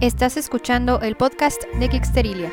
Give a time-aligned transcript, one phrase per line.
[0.00, 2.52] Estás escuchando el podcast de Geeksterilia.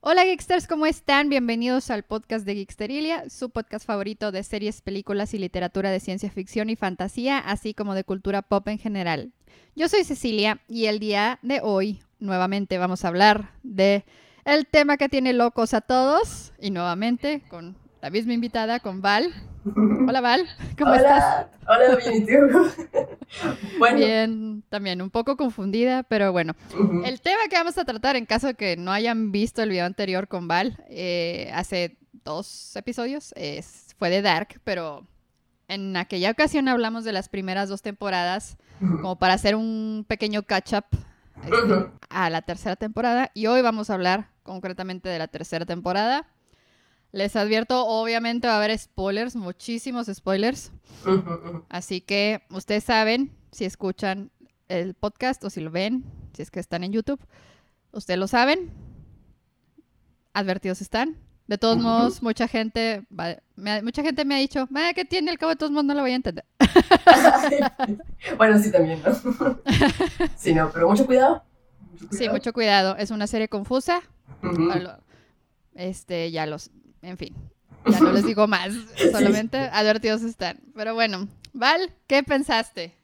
[0.00, 1.30] Hola Geeksters, ¿cómo están?
[1.30, 6.28] Bienvenidos al podcast de Geeksterilia, su podcast favorito de series, películas y literatura de ciencia
[6.28, 9.32] ficción y fantasía, así como de cultura pop en general.
[9.74, 14.04] Yo soy Cecilia y el día de hoy nuevamente vamos a hablar de
[14.44, 19.32] el tema que tiene locos a todos y nuevamente con la misma invitada, con Val.
[20.08, 20.46] Hola Val,
[20.78, 20.96] ¿cómo Hola.
[20.96, 21.46] estás?
[21.68, 22.26] Hola, bien,
[23.96, 26.54] Bien, también un poco confundida, pero bueno.
[27.04, 29.86] El tema que vamos a tratar, en caso de que no hayan visto el video
[29.86, 35.06] anterior con Val, eh, hace dos episodios, es, fue de Dark, pero
[35.68, 40.84] en aquella ocasión hablamos de las primeras dos temporadas, como para hacer un pequeño catch-up
[41.36, 43.30] este, a la tercera temporada.
[43.34, 46.28] Y hoy vamos a hablar concretamente de la tercera temporada.
[47.12, 50.72] Les advierto, obviamente va a haber spoilers, muchísimos spoilers.
[51.68, 54.30] Así que ustedes saben, si escuchan
[54.68, 57.20] el podcast o si lo ven, si es que están en YouTube,
[57.92, 58.70] ustedes lo saben.
[60.32, 61.18] Advertidos están.
[61.46, 65.04] De todos modos, mucha gente, va- me ha- mucha gente me ha dicho, "Ah, ¿qué
[65.04, 65.30] tiene?
[65.30, 66.44] Al cabo de todos modos no lo voy a entender.
[68.38, 69.12] bueno, sí, también, ¿no?
[70.36, 71.42] sí, no, pero mucho cuidado.
[71.90, 72.96] Mucho Sí, mucho cuidado.
[72.96, 74.00] Es una serie confusa.
[75.74, 76.70] Este, ya los,
[77.02, 77.34] en fin,
[77.86, 78.72] ya no les digo más.
[79.12, 80.60] Solamente advertidos están.
[80.74, 82.94] Pero bueno, Val, ¿qué pensaste?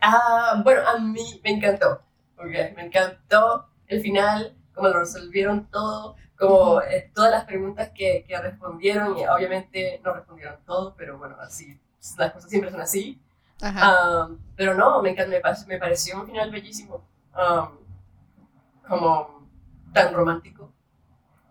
[0.00, 2.02] Ah, bueno, a mí me encantó.
[2.44, 8.38] Me encantó el final, cómo lo resolvieron todo, como eh, todas las preguntas que, que
[8.38, 11.78] respondieron, y obviamente no respondieron todo, pero bueno, así,
[12.18, 13.20] las cosas siempre son así.
[13.60, 14.26] Ajá.
[14.26, 17.02] Um, pero no, me, me, me pareció un final bellísimo.
[17.34, 17.78] Um,
[18.86, 19.48] como
[19.92, 20.72] tan romántico.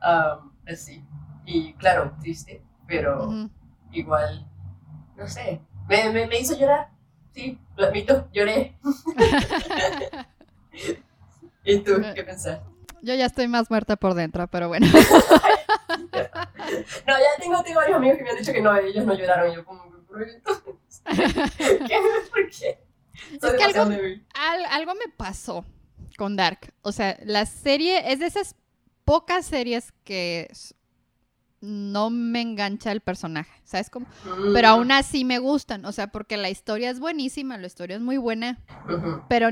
[0.02, 1.04] Um, así.
[1.46, 3.50] Y claro, triste, pero Ujú.
[3.92, 4.48] igual,
[5.16, 5.62] no sé.
[5.88, 6.90] Me, me, me hizo llorar.
[7.32, 8.78] Sí, lo admito, lloré.
[11.64, 12.62] ¿Y tú qué pensás?
[13.06, 14.88] Yo ya estoy más muerta por dentro, pero bueno.
[17.08, 19.56] No, ya tengo, tengo varios amigos que me han dicho que no, ellos no lloraron.
[19.56, 20.42] Yo, como, ¿por qué?
[20.44, 20.64] ¿Por
[22.50, 22.80] qué?
[23.40, 23.82] Soy que algo-.
[24.34, 25.64] Al- algo me pasó
[26.18, 26.74] con Dark.
[26.82, 28.56] O sea, la serie es de esas
[29.06, 30.50] pocas series que
[31.66, 34.06] no me engancha el personaje, ¿sabes cómo?
[34.54, 38.02] Pero aún así me gustan, o sea, porque la historia es buenísima, la historia es
[38.02, 38.60] muy buena,
[39.28, 39.50] pero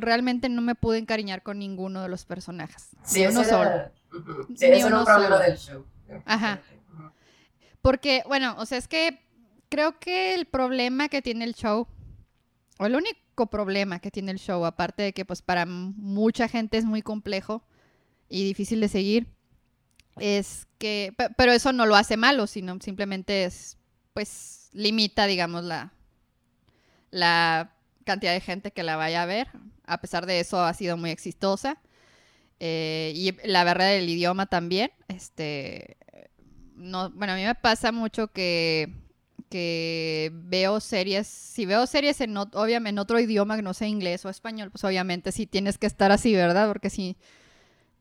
[0.00, 2.88] realmente no me pude encariñar con ninguno de los personajes.
[3.04, 3.70] Sí, Ni uno solo.
[3.70, 4.54] era, ujú.
[4.56, 5.38] Sí, Ni uno un problema solo.
[5.38, 5.84] del show.
[6.26, 6.60] Ajá.
[7.80, 9.18] Porque, bueno, o sea, es que
[9.68, 11.86] creo que el problema que tiene el show,
[12.78, 16.76] o el único problema que tiene el show, aparte de que pues para mucha gente
[16.78, 17.62] es muy complejo
[18.28, 19.26] y difícil de seguir,
[20.18, 23.78] es que, pe- pero eso no lo hace malo, sino simplemente es,
[24.14, 25.92] pues, limita, digamos, la,
[27.10, 27.72] la
[28.04, 29.48] cantidad de gente que la vaya a ver.
[29.86, 31.78] A pesar de eso, ha sido muy exitosa.
[32.60, 34.92] Eh, y la barrera del idioma también.
[35.08, 35.96] Este,
[36.76, 38.92] no, bueno, a mí me pasa mucho que,
[39.50, 44.24] que veo series, si veo series en, obviamente, en otro idioma que no sea inglés
[44.24, 46.68] o español, pues obviamente sí tienes que estar así, ¿verdad?
[46.68, 47.16] Porque si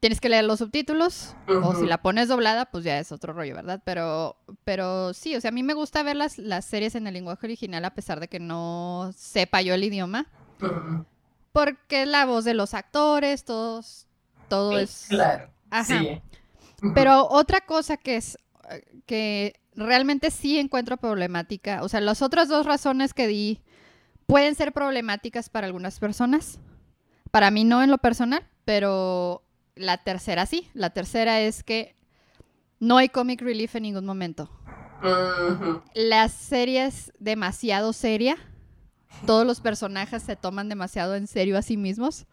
[0.02, 3.56] tienes que leer los subtítulos o si la pones doblada, pues ya es otro rollo,
[3.56, 3.82] ¿verdad?
[3.86, 7.14] Pero, pero sí, o sea, a mí me gusta ver las, las series en el
[7.14, 10.26] lenguaje original a pesar de que no sepa yo el idioma,
[11.54, 14.08] porque la voz de los actores, todos,
[14.50, 15.06] todo es...
[15.08, 15.52] Claro.
[15.70, 16.00] Ajá.
[16.00, 16.22] Sí.
[16.96, 18.40] Pero otra cosa que es
[19.06, 23.62] que realmente sí encuentro problemática, o sea, las otras dos razones que di
[24.26, 26.60] pueden ser problemáticas para algunas personas.
[27.30, 29.44] Para mí no en lo personal, pero
[29.76, 30.70] la tercera sí.
[30.74, 31.96] La tercera es que
[32.80, 34.50] no hay comic relief en ningún momento.
[35.94, 38.38] La serie es demasiado seria.
[39.26, 42.26] Todos los personajes se toman demasiado en serio a sí mismos.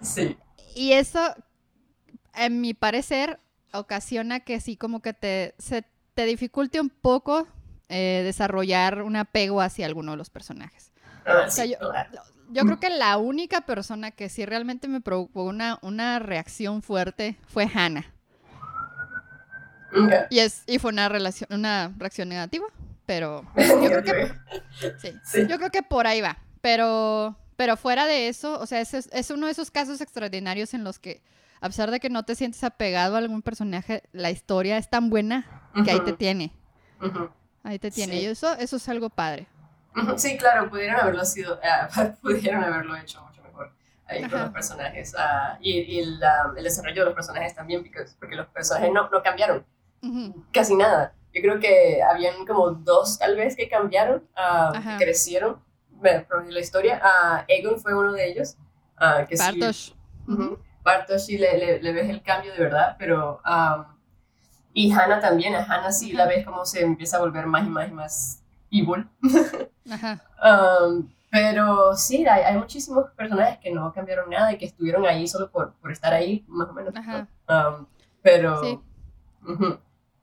[0.00, 0.36] Sí.
[0.74, 1.20] Y eso,
[2.34, 3.40] en mi parecer,
[3.72, 5.84] ocasiona que sí como que te, se
[6.14, 7.46] te dificulte un poco
[7.88, 10.92] eh, desarrollar un apego hacia alguno de los personajes.
[11.24, 12.22] Ah, O sea, sí, yo, claro.
[12.50, 17.36] Yo creo que la única persona que sí realmente me provocó una, una reacción fuerte
[17.48, 18.12] fue Hannah.
[20.30, 22.66] Y, es, y fue una, relación, una reacción negativa,
[23.06, 24.32] pero yo creo que
[24.98, 25.12] Sí.
[25.24, 25.46] Sí.
[25.48, 26.38] Yo creo que por ahí va.
[26.60, 30.84] Pero, pero fuera de eso, o sea, es, es uno de esos casos extraordinarios en
[30.84, 31.22] los que,
[31.60, 35.08] a pesar de que no te sientes apegado a algún personaje, la historia es tan
[35.08, 36.52] buena que ahí te tiene.
[37.62, 38.14] Ahí te tiene.
[38.14, 38.20] Sí.
[38.20, 39.46] Y eso, eso es algo padre.
[40.16, 41.88] Sí, claro, pudieron haberlo sido, ah,
[42.22, 43.70] pudieron haberlo hecho mucho mejor.
[44.06, 45.14] ahí con los personajes.
[45.18, 48.90] ah, y y el, ah, el desarrollo de los personajes también, porque, porque los personajes
[48.92, 49.64] no, no cambiaron
[50.02, 50.44] Ujú.
[50.52, 51.12] casi nada.
[51.32, 55.60] Yo creo que habían como dos tal vez que cambiaron, ah, que crecieron
[55.90, 57.00] bueno, la historia.
[57.02, 58.56] Ah, Egon fue uno de ellos.
[58.98, 59.94] ah, que sí- Bartosz.
[60.28, 60.58] Ujú.
[60.82, 63.40] Bartosz sí le, le, le ves el cambio de verdad, pero...
[63.44, 63.86] am,
[64.78, 67.70] y Hannah también, a Hannah sí la ves como se empieza a volver más y
[67.70, 69.08] más y más evil.
[69.90, 70.22] Ajá.
[70.40, 75.26] Am, pero sí, hay, hay muchísimos personajes que no cambiaron nada y que estuvieron ahí
[75.28, 76.94] solo por, por estar ahí, más o menos.
[76.94, 77.00] ¿no?
[77.00, 77.28] Ajá.
[77.46, 77.86] Am,
[78.22, 78.62] pero...
[78.62, 78.78] Sí.
[79.46, 79.78] ujú.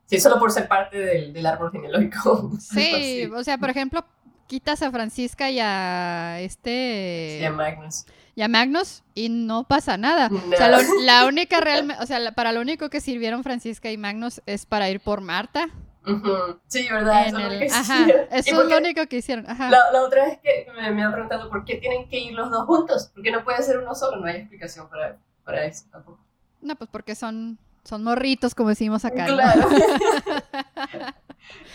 [0.06, 2.52] Sí, solo por ser parte del, del árbol genealógico.
[2.60, 4.04] Sí, o sea, por ejemplo,
[4.48, 8.06] quitas a Francisca y a este Sí, a Magnus.
[8.36, 10.30] y a Magnus y no pasa nada.
[10.30, 10.78] O sea, No.
[10.82, 14.66] lo- la única realmente, o sea, para lo único que sirvieron Francisca y Magnus es
[14.66, 15.68] para ir por Marta.
[16.06, 16.60] Ujú.
[16.68, 17.28] Sí, ¿verdad?
[17.28, 19.50] Eso es lo el- que ajá, eso ¿Y es lo único que hicieron.
[19.50, 19.70] Ajá.
[19.70, 22.50] La, la otra vez que me, me han preguntado por qué tienen que ir los
[22.52, 26.20] dos juntos, porque no puede ser uno solo, no hay explicación para, para eso tampoco.
[26.62, 29.28] No, pues porque son son morritos, como decimos acá.
[29.28, 29.34] ¿no?
[29.36, 29.68] Claro.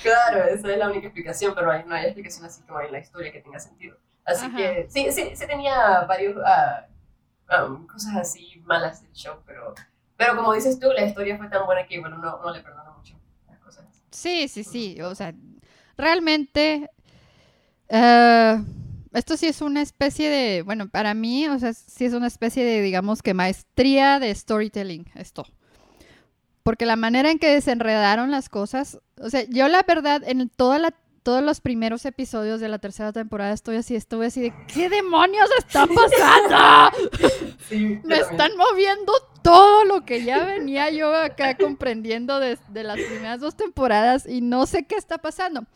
[0.02, 2.98] claro, esa es la única explicación, pero hay- no hay explicación así como en la
[2.98, 3.96] historia que tenga sentido.
[4.24, 4.56] Así Ajá.
[4.56, 6.86] que sí, sí, sí tenía varios ah,
[7.66, 9.74] um, cosas así malas del show, pero,
[10.16, 12.77] pero como dices tú, la historia fue tan buena que bueno, uno no le cosas.
[14.18, 15.00] Sí, sí, sí.
[15.02, 15.34] O sea,
[15.96, 16.90] realmente.
[17.88, 18.64] eh,
[19.12, 20.62] esto sí es una especie de.
[20.62, 25.06] Bueno, para mí, o sea, sí es una especie de, digamos que maestría de storytelling,
[25.14, 25.46] esto.
[26.62, 28.98] Porque la manera en que desenredaron las cosas.
[29.20, 30.94] O sea, yo la verdad, en toda la.
[31.28, 35.46] Todos los primeros episodios de la tercera temporada estoy así, estuve así de ¿qué demonios
[35.58, 36.96] está pasando?
[37.68, 43.40] Sí, Me están moviendo todo lo que ya venía yo acá comprendiendo desde las primeras
[43.40, 45.66] dos temporadas y no sé qué está pasando.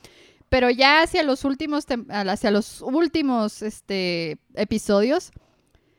[0.49, 5.33] Pero ya hacia los últimos hacia los últimos este episodios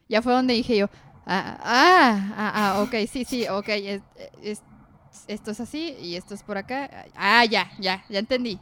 [0.09, 0.89] ya fue donde dije yo,
[1.27, 4.01] ah, ah, ah, ah, ok, sí, sí, ok, es-
[4.41, 4.63] es-
[5.27, 7.05] esto es así y esto es por acá.
[7.15, 8.59] Ah, ya, ya, ya entendí.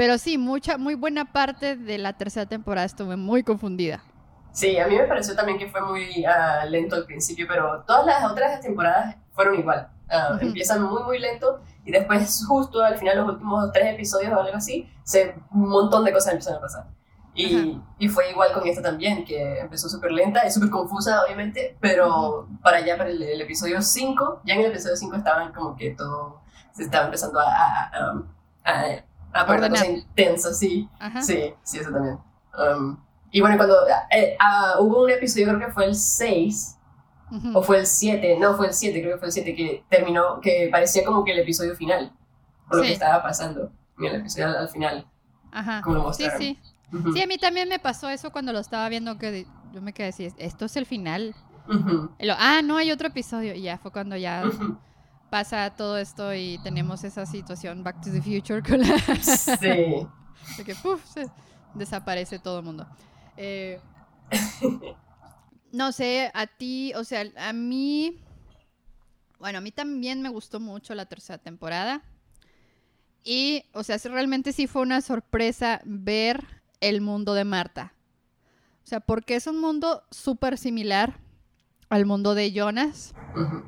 [0.00, 4.02] Pero sí, mucha, muy buena parte de la tercera temporada estuve muy confundida.
[4.50, 8.06] Sí, a mí me pareció también que fue muy ah, lento al principio, pero todas
[8.06, 9.90] las otras temporadas fueron igual.
[10.08, 10.46] Ah, Ujú.
[10.46, 14.56] Empiezan muy, muy lento y después, justo al final, los últimos tres episodios o algo
[14.56, 16.86] así, se, un montón de cosas empiezan a pasar.
[17.34, 21.76] Y, y fue igual con esta también, que empezó súper lenta y súper confusa, obviamente,
[21.78, 25.76] pero para allá, para el, el episodio 5, ya en el episodio 5 estaban como
[25.76, 26.40] que todo
[26.72, 27.90] se estaba empezando a, a,
[28.64, 30.88] a, a, a poner una cosa intensa, sí.
[30.98, 31.22] Ajá.
[31.22, 32.18] Sí, sí, eso también.
[32.58, 32.96] Um,
[33.30, 33.76] y bueno, cuando
[34.12, 36.76] eh, ah, hubo un episodio, creo que fue el 6,
[37.30, 37.58] Ujú.
[37.58, 40.40] o fue el 7, no, fue el 7, creo que fue el 7, que terminó,
[40.40, 42.12] que parecía como que el episodio final,
[42.68, 42.88] por lo Sí.
[42.88, 45.06] que estaba pasando en el episodio al, al final,
[45.52, 45.80] Ajá.
[45.82, 46.38] como lo Sí, mostraron.
[46.38, 46.58] sí.
[46.92, 49.92] Ujú, Sí, a mí también me pasó eso cuando lo estaba viendo, que yo me
[49.92, 51.34] quedé así, esto es el final.
[52.18, 53.54] Y lo, ah, no, hay otro episodio.
[53.54, 54.42] Y ya fue cuando ya.
[55.30, 58.98] Pasa todo esto y tenemos esa situación Back to the Future con la...
[59.22, 60.06] Sí.
[60.82, 61.30] puf, se
[61.74, 62.86] desaparece todo el mundo.
[63.36, 63.80] Eh,
[65.72, 68.18] no sé, a ti, o sea, a mí...
[69.38, 72.02] Bueno, a mí también me gustó mucho la tercera temporada.
[73.24, 76.44] Y, o sea, realmente sí fue una sorpresa ver
[76.80, 77.94] el mundo de Marta.
[78.84, 81.20] O sea, porque es un mundo súper similar
[81.88, 83.14] al mundo de Jonas.
[83.34, 83.64] Ujú,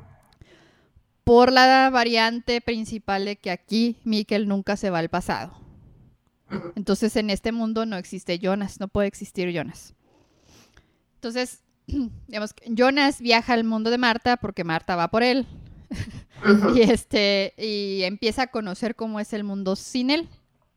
[1.23, 5.53] Por la variante principal de que aquí Mikkel nunca se va al pasado.
[6.75, 9.95] Entonces en este mundo no existe Jonas, no puede existir Jonas.
[11.15, 11.63] Entonces,
[12.27, 15.47] digamos, Jonas viaja al mundo de Marta porque Marta va por él.
[16.75, 20.27] Y este, y empieza a conocer cómo es el mundo sin él,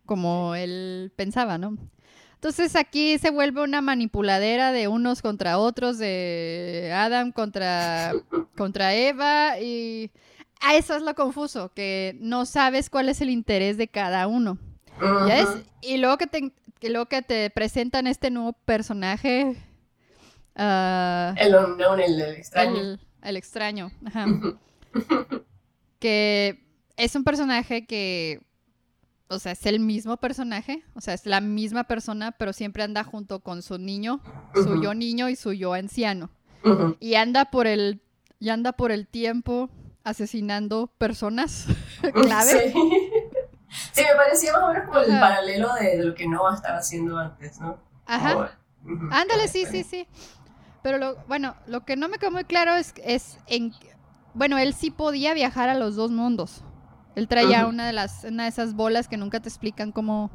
[0.04, 1.76] como él pensaba, ¿no?
[2.34, 8.12] Entonces aquí se vuelve una manipuladera de unos contra otros, de Adam contra,
[8.56, 10.12] contra Eva, y
[10.60, 14.58] a eso es lo confuso, que no sabes cuál es el interés de cada uno.
[15.00, 15.48] ¿Ya es?
[15.48, 15.62] Ujú.
[15.82, 19.56] Y luego que te, que luego que te presentan este nuevo personaje,
[20.56, 22.80] ah, El unknown, el, el extraño.
[22.80, 24.26] el, el extraño, ajá
[25.98, 26.64] que
[26.96, 28.40] es un personaje que,
[29.28, 33.04] o sea, es el mismo personaje, o sea, es la misma persona, pero siempre anda
[33.04, 34.20] junto con su niño,
[34.54, 36.30] su yo niño y su yo anciano.
[36.98, 38.00] Y anda por el,
[38.40, 39.70] y anda por el tiempo
[40.06, 41.66] asesinando personas
[42.14, 42.72] clave.
[42.72, 42.78] Sí.
[43.92, 45.20] Sí, me parecía más o menos como el Ajá.
[45.20, 47.76] paralelo de, de lo que Noah estaba haciendo antes, ¿no?
[48.06, 48.56] Ajá.
[49.10, 50.06] Ándale, sí, sí, sí.
[50.82, 53.74] Pero lo, bueno, lo que no me quedó muy claro es, es en,
[54.34, 56.62] bueno, él sí podía viajar a los dos mundos.
[57.16, 60.30] Él traía una de las, una de esas bolas que nunca te explican cómo,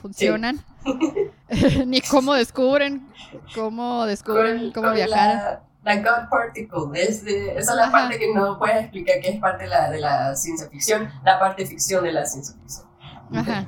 [0.00, 0.64] funcionan,
[1.86, 3.06] ni cómo descubren,
[3.54, 5.62] cómo descubren, cómo viajar.
[5.82, 9.64] La, God Particle, es esa es la parte que no puedes explicar, que es parte
[9.64, 12.86] de la, de la ciencia ficción, la parte ficción de la ciencia ficción.
[13.34, 13.66] Ajá.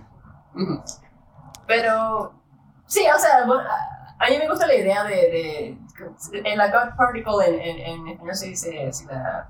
[1.66, 2.34] Pero,
[2.86, 3.44] sí, o sea,
[4.18, 5.78] a mí me gusta la idea de,
[6.32, 9.48] en la God Particle, en, en, español se dice si la...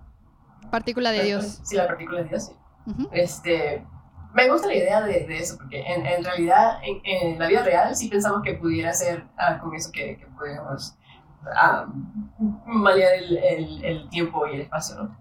[0.71, 1.61] Partícula de Dios.
[1.65, 2.57] Sí, la partícula de Dios, sí.
[3.13, 3.85] Este,
[4.35, 7.63] me gusta la idea de, de eso, porque en, en realidad, en, en, la vida
[7.63, 10.97] real, sí pensamos que pudiera ser ah, con eso que, que podríamos
[12.67, 15.19] malear el, el, el, tiempo y el espacio, ¿no?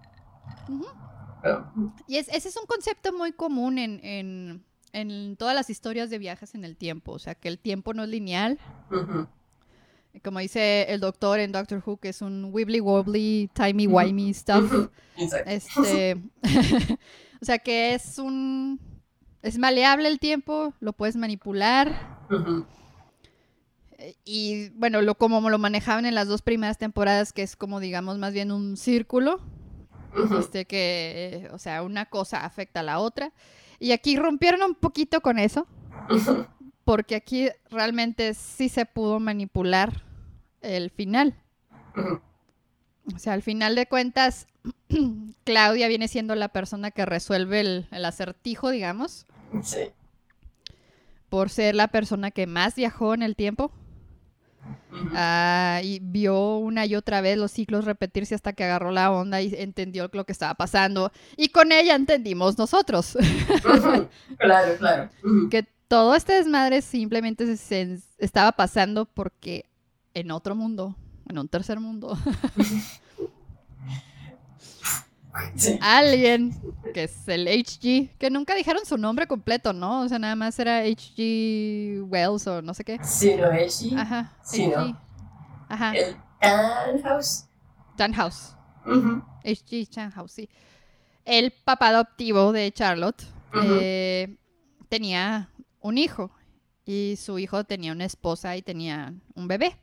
[2.06, 6.18] Y es, ese es un concepto muy común en, en, en, todas las historias de
[6.18, 8.58] viajes en el tiempo, o sea, que el tiempo no es lineal.
[10.22, 14.90] Como dice el doctor en Doctor Who, que es un wibbly wobbly, timey wimey stuff.
[15.16, 16.22] Este,
[17.42, 18.78] o sea, que es un
[19.42, 22.26] es maleable el tiempo, lo puedes manipular.
[24.24, 28.18] Y bueno, lo como lo manejaban en las dos primeras temporadas, que es como digamos
[28.18, 29.40] más bien un círculo.
[30.38, 33.32] Este que, o sea, una cosa afecta a la otra.
[33.78, 35.66] Y aquí rompieron un poquito con eso.
[36.84, 40.02] Porque aquí realmente sí se pudo manipular
[40.60, 41.34] el final.
[43.14, 44.46] O sea, al final de cuentas,
[45.44, 49.26] Claudia viene siendo la persona que resuelve el, acertijo, digamos.
[49.62, 49.90] Sí.
[51.28, 53.72] Por ser la persona que más viajó en el tiempo.
[55.14, 59.40] Ah, y vio una y otra vez los ciclos repetirse hasta que agarró la onda
[59.40, 61.12] y entendió lo que estaba pasando.
[61.36, 63.16] Y con ella entendimos nosotros.
[64.38, 65.10] claro, claro.
[65.50, 69.66] que todo este desmadre simplemente se estaba pasando porque
[70.14, 70.96] en otro mundo
[71.28, 72.16] en un tercer mundo.
[75.80, 76.54] Alguien
[76.92, 80.02] que es el HG, que nunca dijeron su nombre completo, ¿no?
[80.02, 82.98] O sea, nada más era HG Wells o no sé qué.
[83.02, 83.98] Sí, no, HG.
[83.98, 84.36] Ajá.
[84.42, 84.96] Sí, HG.
[85.68, 85.92] Ajá.
[85.94, 86.16] El.
[87.96, 88.56] Tannhaus.
[89.44, 90.48] HG Tannhaus, sí.
[91.24, 93.22] El papá adoptivo de Charlotte
[93.62, 94.36] eh,
[94.88, 96.30] tenía un hijo
[96.84, 99.76] y su hijo tenía una esposa y tenía un bebé.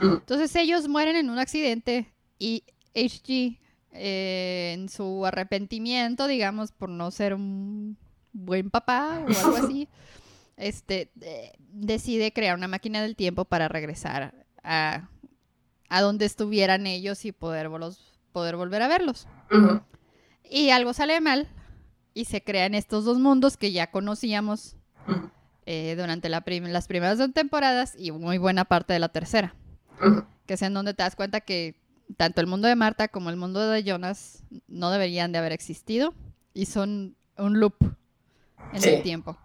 [0.00, 3.58] Entonces ellos mueren en un accidente y HG,
[3.96, 7.96] eh, en su arrepentimiento, digamos, por no ser un
[8.32, 9.88] buen papá o algo así,
[10.56, 15.08] este, eh, decide crear una máquina del tiempo para regresar a,
[15.88, 17.70] a donde estuvieran ellos y poder,
[18.32, 19.26] poder volver a verlos.
[20.48, 21.48] Y algo sale mal
[22.14, 24.76] y se crean estos dos mundos que ya conocíamos
[25.66, 29.54] eh, durante las primeras dos temporadas y muy buena parte de la tercera
[30.46, 31.74] que es en donde te das cuenta que
[32.16, 36.14] tanto el mundo de Marta como el mundo de Jonas no deberían de haber existido
[36.54, 37.76] y son un loop
[38.72, 39.36] en el tiempo.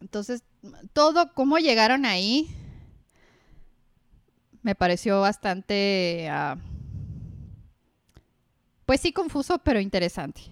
[0.00, 0.42] Entonces,
[0.92, 2.48] todo cómo llegaron ahí
[4.62, 6.58] me pareció bastante, uh,
[8.84, 10.42] pues sí, confuso, pero interesante.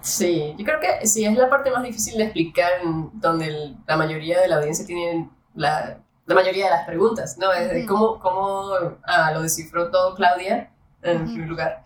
[0.00, 2.70] Sí, yo creo que sí, es la parte más difícil de explicar,
[3.14, 7.52] donde la mayoría de la audiencia tiene la, la mayoría de las preguntas, ¿no?
[7.52, 8.70] Es cómo, cómo
[9.04, 10.70] ah, lo descifró todo Claudia,
[11.02, 11.84] en primer lugar.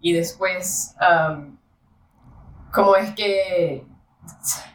[0.00, 0.94] y después,
[2.72, 3.86] cómo es que...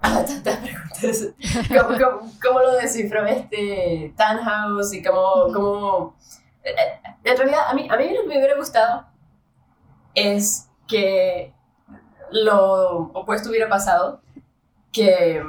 [0.00, 1.34] Ah, tantas preguntas.
[1.98, 5.52] ¿Cómo, cómo, lo descifró este Tannhaus y cómo...
[5.52, 6.16] cómo
[6.62, 9.06] eh, eh, en realidad, a mí, a mí lo que me hubiera gustado
[10.14, 11.52] es que
[12.30, 14.22] lo opuesto hubiera pasado,
[14.92, 15.42] que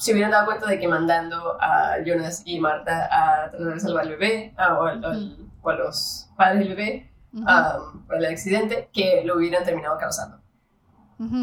[0.00, 4.04] se hubieran dado cuenta de que mandando a Jonas y Marta a tratar de salvar
[4.04, 7.12] al bebé o, a los padres del bebé
[8.06, 10.40] por el accidente, que lo hubieran terminado causando.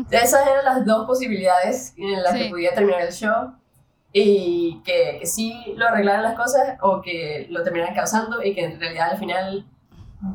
[0.09, 3.53] Esas eran las dos posibilidades en las que podía terminar el show
[4.11, 8.65] y que, que, sí lo arreglaran las cosas o que lo terminaran causando y que
[8.65, 9.67] en realidad al final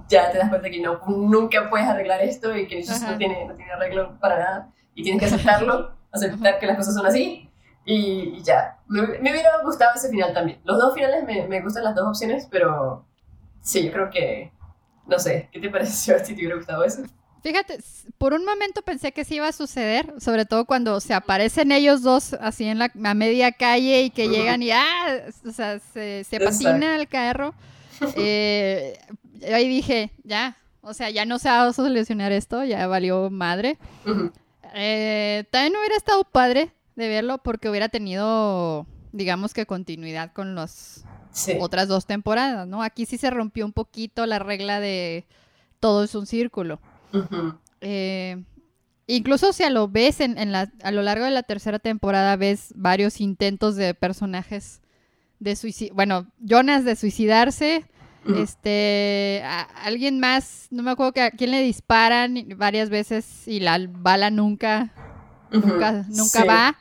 [0.08, 3.56] ya te das cuenta que no, nunca puedes arreglar esto y que no tiene, no
[3.56, 7.48] tiene arreglo para nada y tienes que aceptarlo, aceptar que las cosas son así
[7.84, 8.78] y, ya.
[8.86, 10.60] Me, hubiera gustado ese final también.
[10.64, 13.04] Los dos finales me, me, gustan las dos opciones, pero
[13.60, 14.52] sí, yo creo que.
[15.06, 17.02] No sé, ¿qué te pareció si te hubiera gustado eso?
[17.42, 17.78] Fíjate,
[18.18, 22.02] por un momento pensé que sí iba a suceder, sobre todo cuando se aparecen ellos
[22.02, 25.24] dos así en la a media calle y que llegan y ¡ah!
[25.44, 27.54] O sea, se, se patina el carro.
[28.16, 28.98] Eh,
[29.52, 33.78] ahí dije, ya, o sea, ya no se va a solucionar esto, ya valió madre.
[34.74, 41.04] eh, también hubiera estado padre de verlo porque hubiera tenido, digamos que continuidad con las
[41.60, 42.82] otras dos temporadas, ¿no?
[42.82, 45.26] Aquí sí se rompió un poquito la regla de
[45.80, 46.80] todo es un círculo.
[47.80, 48.42] Eh,
[49.06, 52.36] incluso si a lo ves en, en la, a lo largo de la tercera temporada,
[52.36, 54.82] ves varios intentos de personajes
[55.40, 55.94] de suicidio.
[55.94, 57.84] Bueno, Jonas de suicidarse.
[58.36, 63.58] Este, a, alguien más, no me acuerdo que a quién le disparan varias veces y
[63.58, 64.92] la bala nunca,
[65.52, 66.78] nunca, nunca va,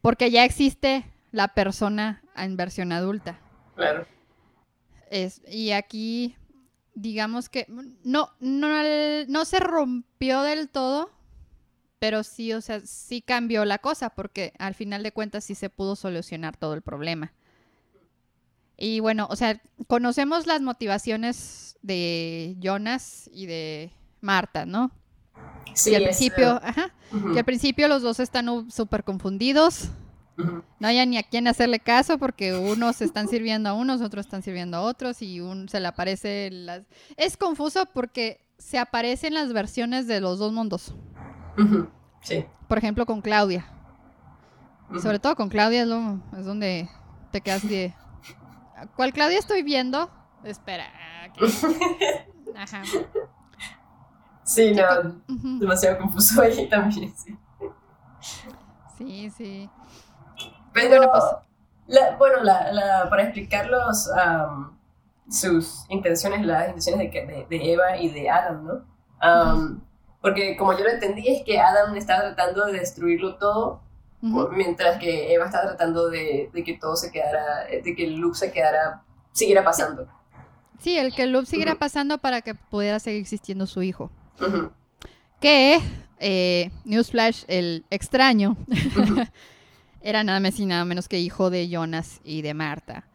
[0.00, 3.38] porque ya existe la persona en versión adulta.
[3.74, 4.06] Claro.
[5.10, 6.36] Es, y aquí,
[6.94, 7.66] digamos que
[8.02, 8.68] no, no,
[9.28, 11.10] no se rompió del todo,
[11.98, 15.70] pero sí, o sea, sí cambió la cosa, porque al final de cuentas sí se
[15.70, 17.32] pudo solucionar todo el problema.
[18.76, 24.90] Y bueno, o sea, conocemos las motivaciones de Jonas y de Marta, ¿no?
[25.74, 26.92] Sí, al principio, ajá,
[27.36, 29.90] al principio los dos están súper confundidos,
[30.36, 34.42] no hay ni a quién hacerle caso porque unos están sirviendo a unos, otros están
[34.42, 36.82] sirviendo a otros y un se le aparece las...
[37.16, 40.94] Es confuso porque se aparecen las versiones de los dos mundos.
[42.22, 42.44] Sí.
[42.68, 43.66] Por ejemplo, con Claudia.
[45.00, 46.88] Sobre todo con Claudia es, lo, es donde
[47.30, 47.94] te quedas de...
[48.96, 50.10] ¿Cuál Claudia estoy viendo?
[50.42, 50.86] Espera.
[51.30, 51.48] ok.
[52.56, 52.82] Ajá.
[54.44, 55.14] Sí, no,
[55.58, 57.36] demasiado confuso ahí también, sí.
[58.98, 59.70] Sí, sí.
[60.72, 61.24] Pero, Bueno, pues-
[61.86, 64.78] la- bueno, la, la- para explicar los, am,
[65.30, 69.80] sus intenciones, las intenciones de, que- de, de Eva y de Adam, ¿no?
[70.20, 73.82] Porque como yo lo entendí es que Adam estaba tratando de destruirlo todo,
[74.52, 78.34] mientras que Eva estaba tratando de, de que todo se quedara, de que el loop
[78.34, 80.06] se quedara, siguiera pasando.
[80.78, 84.10] Sí, el que el loop siguiera pasando para que pudiera seguir existiendo su hijo.
[85.40, 85.80] Que,
[86.18, 88.56] eh, Newsflash, el extraño,
[90.00, 93.06] era nada más y nada menos que hijo de Jonas y de Marta.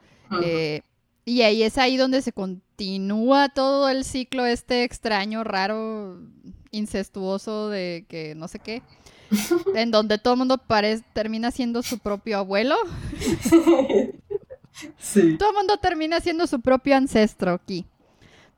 [0.44, 0.82] Eh,
[1.26, 6.20] y ahí es ahí donde se continúa todo el ciclo este extraño, raro,
[6.72, 8.82] incestuoso de que no sé qué.
[9.76, 10.60] en donde todo el mundo
[11.14, 12.76] termina siendo su propio abuelo.
[14.98, 15.38] sí.
[15.38, 17.86] Todo el mundo termina siendo su propio ancestro aquí.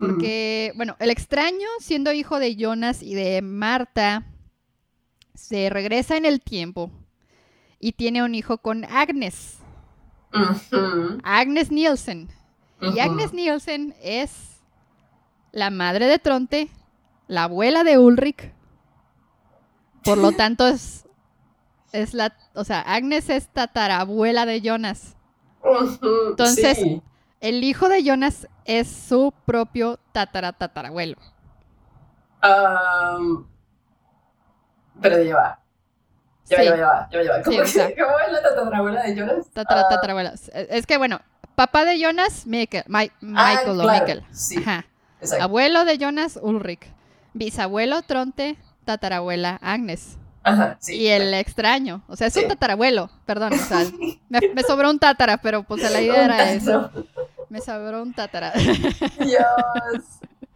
[0.01, 4.25] Porque, bueno, el extraño, siendo hijo de Jonas y de Marta,
[5.35, 6.89] se regresa en el tiempo
[7.79, 9.59] y tiene un hijo con Agnes.
[11.23, 12.29] Agnes Nielsen.
[12.81, 12.99] Y.
[12.99, 14.59] Agnes Nielsen es
[15.51, 16.69] la madre de Tronte,
[17.27, 18.51] la abuela de Ulrich.
[20.03, 21.05] Por lo tanto, es,
[21.91, 22.35] es la.
[22.55, 25.15] O sea, Agnes es tatarabuela de Jonas.
[26.29, 27.01] Entonces- sí.
[27.41, 31.17] El hijo de Jonas es su propio tatara tatarabuelo.
[32.41, 33.45] Am,
[35.01, 35.59] pero ya va.
[36.45, 36.63] Ya Sí.
[36.65, 37.41] ya va, ya va, ya va, ya va.
[37.43, 37.85] ¿Cómo, Sí, o sea.
[37.95, 39.47] ¿Cómo es la tatarabuela de Jonas?
[39.53, 40.33] Tatara Ah.
[40.69, 41.19] Es- que, bueno,
[41.55, 44.23] papá de Jonas, Michael, Mi- ah, Michael o claro, Michael.
[44.31, 44.85] Sí, Ajá.
[45.39, 46.85] Abuelo de Jonas, Ulrich.
[47.33, 50.17] Bisabuelo, Tronte, tatarabuela, Agnes.
[50.43, 50.95] Ajá, sí.
[50.95, 52.41] Y el extraño, o sea, es Sí.
[52.41, 53.77] un tatarabuelo, perdón, o sea,
[54.29, 56.91] me, me sobró un tatara, pero pues la idea era eso.
[57.51, 58.53] Me sobró un tatara.
[59.19, 59.43] Dios.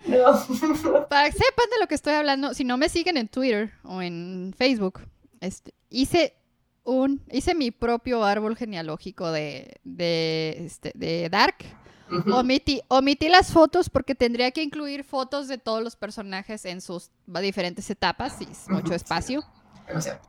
[0.05, 1.07] No.
[1.09, 4.01] Para que sepan de lo que estoy hablando, si no me siguen en Twitter o
[4.01, 5.01] en Facebook,
[5.41, 6.37] este, hice
[6.85, 11.57] un, hice mi propio árbol genealógico de, de, este, de Dark.
[12.09, 12.33] Ujú.
[12.33, 17.11] Omití, omití las fotos porque tendría que incluir fotos de todos los personajes en sus
[17.25, 19.43] diferentes etapas y es mucho espacio.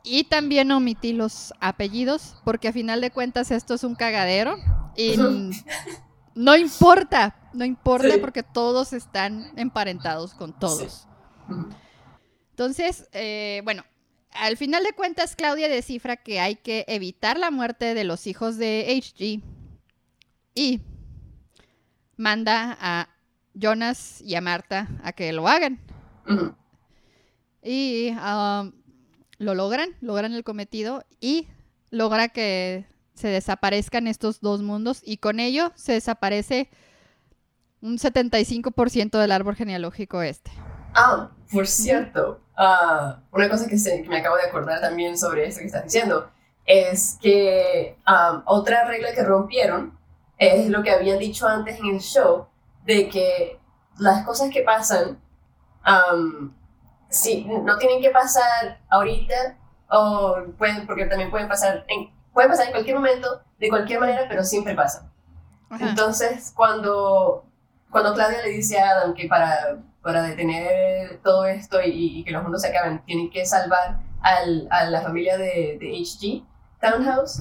[0.02, 4.56] Y también omití los apellidos, porque a final de cuentas esto es un cagadero.
[4.96, 5.16] Y
[6.36, 8.20] no importa, no importa Sí.
[8.20, 11.08] porque todos están emparentados con todos.
[12.50, 13.84] Entonces, eh, bueno,
[14.32, 18.58] al final de cuentas Claudia descifra que hay que evitar la muerte de los hijos
[18.58, 19.42] de HG
[20.54, 20.82] y
[22.16, 23.08] manda a
[23.54, 25.80] Jonas y a Marta a que lo hagan.
[27.62, 28.72] Y um,
[29.38, 31.48] lo logran, logran el cometido y
[31.90, 32.86] logra que
[33.16, 36.68] se desaparezcan estos dos mundos y con ello se desaparece
[37.80, 40.50] un 75% del árbol genealógico este.
[40.94, 45.46] Ah, por cierto, ah, una cosa que, se- que me acabo de acordar también sobre
[45.46, 46.30] esto que estás diciendo
[46.64, 49.98] es que ah, otra regla que rompieron
[50.38, 52.46] es lo que habían dicho antes en el show,
[52.84, 53.58] de que
[53.98, 55.18] las cosas que pasan,
[55.82, 56.54] am,
[57.08, 59.56] sí, no tienen que pasar ahorita,
[59.88, 64.26] o pueden, porque también pueden pasar, en, pueden pasar en cualquier momento, de cualquier manera,
[64.28, 65.10] pero siempre pasan.
[65.70, 65.88] Ajá.
[65.88, 67.46] Entonces, cuando,
[67.90, 72.32] cuando Claudia le dice a Adam que para, para detener todo esto y, y que
[72.32, 76.44] los mundos se acaben, tienen que salvar al- a la familia de, de HG
[76.78, 77.40] Townhouse,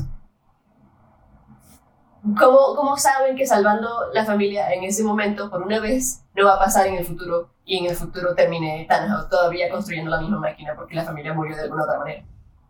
[2.40, 6.56] ¿cómo, ¿cómo saben que salvando la familia en ese momento, por una vez, no va
[6.56, 10.40] a pasar en el futuro y en el futuro termine Thanos todavía construyendo la misma
[10.40, 12.24] máquina porque la familia murió de alguna otra manera?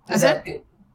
[0.09, 0.43] O sea,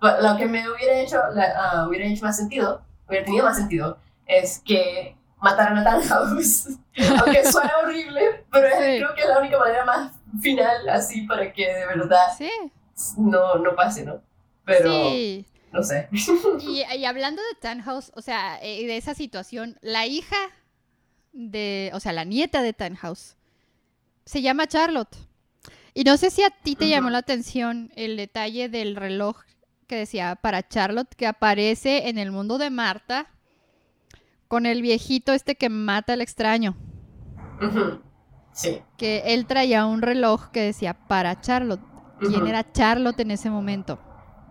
[0.01, 3.99] lo que me hubiera hecho, la- ah, hubiera hecho más sentido, hubiera tenido más sentido,
[4.27, 6.69] es que mataran a Thanos.
[7.21, 8.97] Aunque suena horrible, pero Sí.
[8.99, 12.51] creo que es la única manera más final así para que de verdad Sí,
[13.17, 14.21] no, no pase, ¿no?
[14.65, 15.47] Pero, sí.
[15.73, 16.09] no sé.
[16.61, 20.37] Y, y hablando de Tannhaus, o sea, eh, de esa situación, la hija
[21.33, 23.37] de, o sea, la nieta de Tannhaus,
[24.25, 25.17] se llama Charlotte.
[25.95, 29.39] Y no sé si a ti te llamó la atención el detalle del reloj
[29.91, 33.27] que decía para Charlotte, que aparece en el mundo de Marta
[34.47, 36.77] con el viejito este que mata al extraño.
[38.53, 38.83] Sí.
[38.97, 41.81] Que él traía un reloj que decía para Charlotte.
[42.21, 43.99] ¿Quién era Charlotte en ese momento?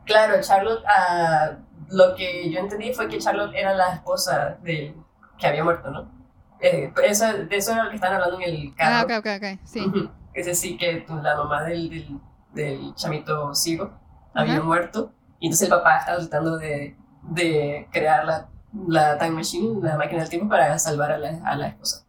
[0.06, 1.52] Claro, Charlotte, ah,
[1.89, 4.93] lo que yo entendí fue que Charlotte era la esposa del
[5.38, 6.12] que había muerto, ¿no?
[6.60, 9.19] Eh, eso, de eso era lo que estaban hablando en el Ah, carro.
[9.19, 9.60] ok, ok, ok.
[9.63, 9.86] Sí.
[9.86, 10.10] Ujú.
[10.34, 12.19] Es decir, que tu- la mamá del, del,
[12.54, 13.91] del chamito ciego
[14.34, 18.49] había muerto y entonces el papá estaba tratando de, de crear la,
[18.88, 22.06] la time machine, la máquina del tiempo para salvar a la, a la esposa.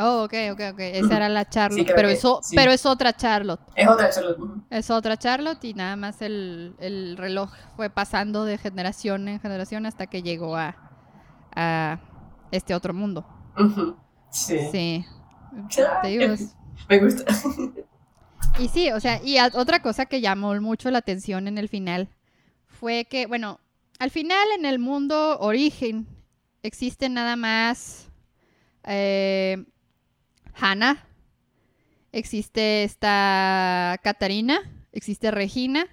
[0.00, 0.78] Oh, ok, ok, ok.
[0.78, 1.90] Esa era la Charlotte.
[1.94, 2.54] pero, que eso, sí.
[2.54, 3.60] pero es otra Charlotte.
[3.74, 4.38] Es otra Charlotte.
[4.70, 9.86] Es otra Charlotte y nada más el, el reloj fue pasando de generación en generación
[9.86, 10.76] hasta que llegó a,
[11.56, 11.98] a
[12.52, 13.26] este otro mundo.
[14.30, 14.58] Sí.
[14.70, 15.04] Sí.
[16.02, 16.54] Te digo, es-
[16.88, 17.24] Me gusta.
[18.60, 22.08] Y sí, o sea, y otra cosa que llamó mucho la atención en el final
[22.78, 23.60] fue que, bueno,
[23.98, 26.06] al final en el mundo origen
[26.62, 28.08] existe nada más
[28.84, 29.64] eh,
[30.54, 31.04] Hannah,
[32.12, 34.60] existe esta Catarina,
[34.92, 35.86] existe Regina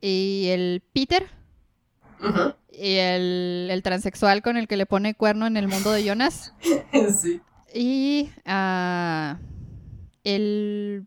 [0.00, 1.28] y el Peter
[2.72, 6.54] y el, el transexual con el que le pone cuerno en el mundo de Jonas.
[7.20, 7.40] Sí.
[7.74, 9.38] Y ah,
[10.24, 11.06] el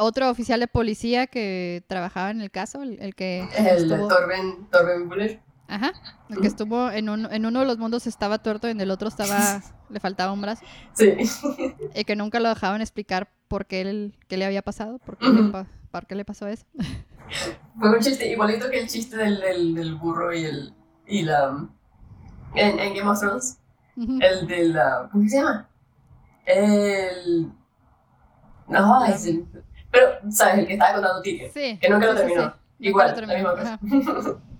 [0.00, 4.66] otro oficial de policía que trabajaba en el caso, el, el que El estuvo, Torben,
[4.70, 5.40] Torben Buller.
[5.68, 5.92] ajá,
[6.28, 8.90] el que estuvo en, un- en uno de los mundos estaba tuerto y en el
[8.90, 11.14] otro estaba, le faltaba un brazo, Sí.
[11.94, 15.28] y que nunca lo dejaban explicar por qué, él- qué le había pasado, por qué,
[15.28, 16.64] le, pa- por qué le pasó eso.
[17.78, 20.74] Fue un chiste igualito que el chiste del, del, del burro y el.
[21.06, 21.68] y la.
[22.56, 23.58] En, en Game of Thrones.
[23.96, 25.08] El de la.
[25.12, 25.68] ¿Cómo se llama?
[26.44, 27.52] El.
[28.68, 29.46] No, es el.
[29.90, 30.58] Pero, ¿sabes?
[30.58, 31.50] El que estaba contando Tyrion.
[31.52, 31.78] Sí.
[31.80, 32.50] Que nunca lo sí, sí, terminó.
[32.50, 32.56] sí.
[32.88, 33.78] Igual, lo la misma ajá.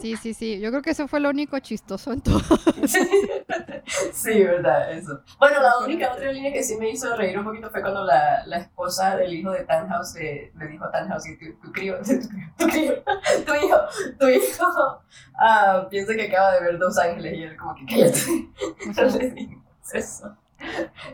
[0.00, 0.60] Sí, sí, sí.
[0.60, 2.40] Yo creo que eso fue lo único chistoso en todo.
[4.12, 5.20] sí, verdad, eso.
[5.38, 8.46] Bueno, la única otra línea que sí me hizo reír un poquito fue cuando la,
[8.46, 11.96] la esposa del hijo de Tannhaus eh, le dijo a Tannhaus que tu, tu crío,
[12.02, 12.12] tu,
[12.58, 13.02] tu crío,
[13.46, 13.76] tu hijo,
[14.20, 15.02] tu hijo,
[15.38, 19.18] ah, piensa que acaba de ver dos ángeles y él como que cállate.
[19.18, 20.36] Le digas eso.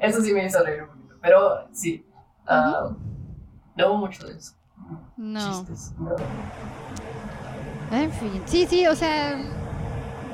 [0.01, 1.14] Eso sí me hizo reír un poquito.
[1.23, 2.05] Pero sí,
[2.47, 2.90] ah,
[3.79, 4.53] no hubo mucho de eso.
[5.17, 5.64] No.
[5.67, 5.93] Chistes.
[7.91, 9.37] En fin, sí, sí, o sea,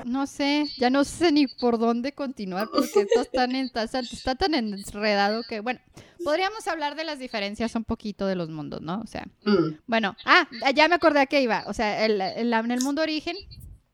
[0.05, 4.35] no sé, ya no sé ni por dónde continuar porque esto está, en- está, está
[4.35, 5.81] tan enredado que, bueno,
[6.25, 9.01] podríamos hablar de las diferencias un poquito de los mundos, ¿no?
[9.01, 12.53] O sea, Mm, bueno, ah, ya me acordé a qué iba, o sea, el- el-
[12.53, 13.37] en el mundo origen,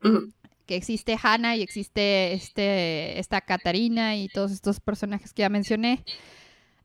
[0.03, 0.33] mm,
[0.67, 6.05] que existe Hannah y existe este, esta Katarina y todos estos personajes que ya mencioné.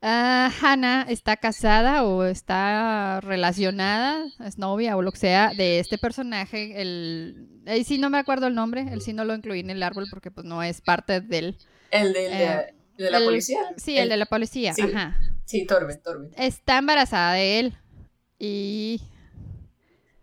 [0.02, 5.98] Ah, Hannah está casada o está relacionada, es novia o lo que sea, de este
[5.98, 6.80] personaje.
[6.80, 9.82] El, ahí sí no me acuerdo el nombre, él sí no lo incluí en el
[9.82, 11.56] árbol porque pues no es parte del...
[11.90, 13.60] El de, Eh, de la el- policía.
[13.76, 14.82] Sí, el de la policía, sí.
[14.82, 15.16] ajá.
[15.44, 16.30] Sí, Torben, Torben.
[16.36, 17.78] Está embarazada de él
[18.38, 19.00] y...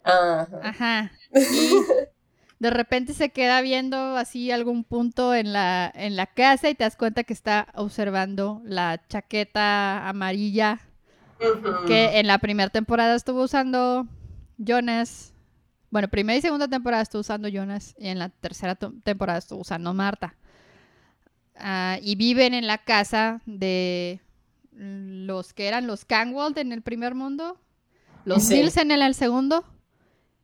[0.03, 0.47] Ajá.
[0.63, 1.11] Ajá.
[1.35, 1.75] Y
[2.63, 6.85] de repente se queda viendo así algún punto en la, en la casa y te
[6.85, 10.79] das cuenta que está observando la chaqueta amarilla
[11.87, 14.07] que en la primera temporada estuvo usando
[14.57, 15.33] Jonas.
[15.89, 19.93] Bueno, primera y segunda temporada estuvo usando Jonas y en la tercera temporada estuvo usando
[19.93, 20.37] Marta.
[21.57, 24.21] Ah, y viven en la casa de
[24.71, 27.59] los que eran los Canwald en el primer mundo,
[28.23, 28.53] los Sí.
[28.53, 29.65] Nielsen en el segundo.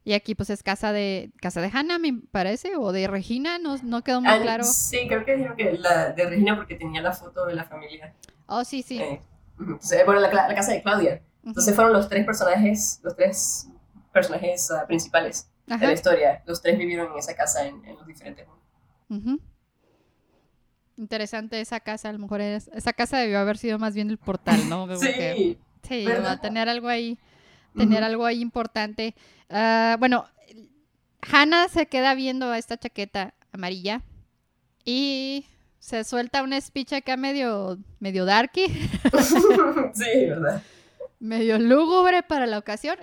[0.09, 3.77] Y aquí pues es casa de casa de Hannah, me parece, o de Regina, no,
[3.83, 4.63] no quedó muy Ah, claro.
[4.63, 8.15] Sí, creo que dijeron que la de Regina porque tenía la foto de la familia.
[8.47, 8.99] Oh, sí, sí.
[8.99, 9.21] Eh.
[9.59, 11.21] Entonces, bueno, la, la casa de Claudia.
[11.45, 13.67] Entonces fueron los tres personajes, los tres
[14.11, 16.41] personajes ah, principales de la historia.
[16.47, 18.47] Los tres vivieron en esa casa en, en los diferentes.
[20.97, 24.17] Interesante esa casa, a lo mejor es- esa casa debió haber sido más bien el
[24.17, 24.87] portal, ¿no?
[24.99, 25.57] Que- Sí.
[25.87, 27.17] sí, va a tener algo ahí,
[27.79, 29.15] tener algo ahí importante.
[29.49, 30.25] Ah, bueno,
[31.31, 34.01] Hannah se queda viendo a esta chaqueta amarilla
[34.85, 35.45] Y
[35.79, 38.65] se suelta un speech acá medio, medio darky,
[39.93, 40.61] sí, ¿verdad?
[41.19, 42.97] medio lúgubre para la ocasión.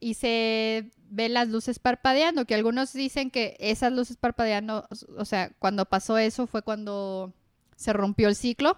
[0.00, 5.50] Y se ven las luces parpadeando, que algunos dicen que esas luces parpadeando, o sea,
[5.58, 7.32] cuando pasó eso fue cuando
[7.76, 8.76] se rompió el ciclo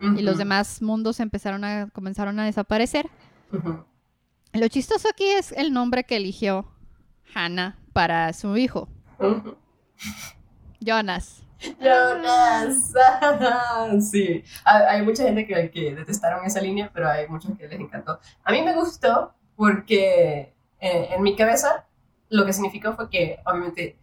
[0.00, 3.08] y los demás mundos empezaron a, comenzaron a desaparecer.
[3.52, 3.84] ujú.
[4.56, 6.66] Lo chistoso aquí es el nombre que eligió
[7.34, 8.88] Hannah para su hijo.
[10.80, 11.42] Jonas.
[11.78, 12.94] Jonas.
[14.10, 14.42] sí.
[14.64, 18.18] Hay, mucha gente que, que detestaron esa línea, pero hay muchos que les encantó.
[18.44, 21.84] A mí me gustó porque eh, en mi cabeza
[22.30, 23.98] lo que significó fue que obviamente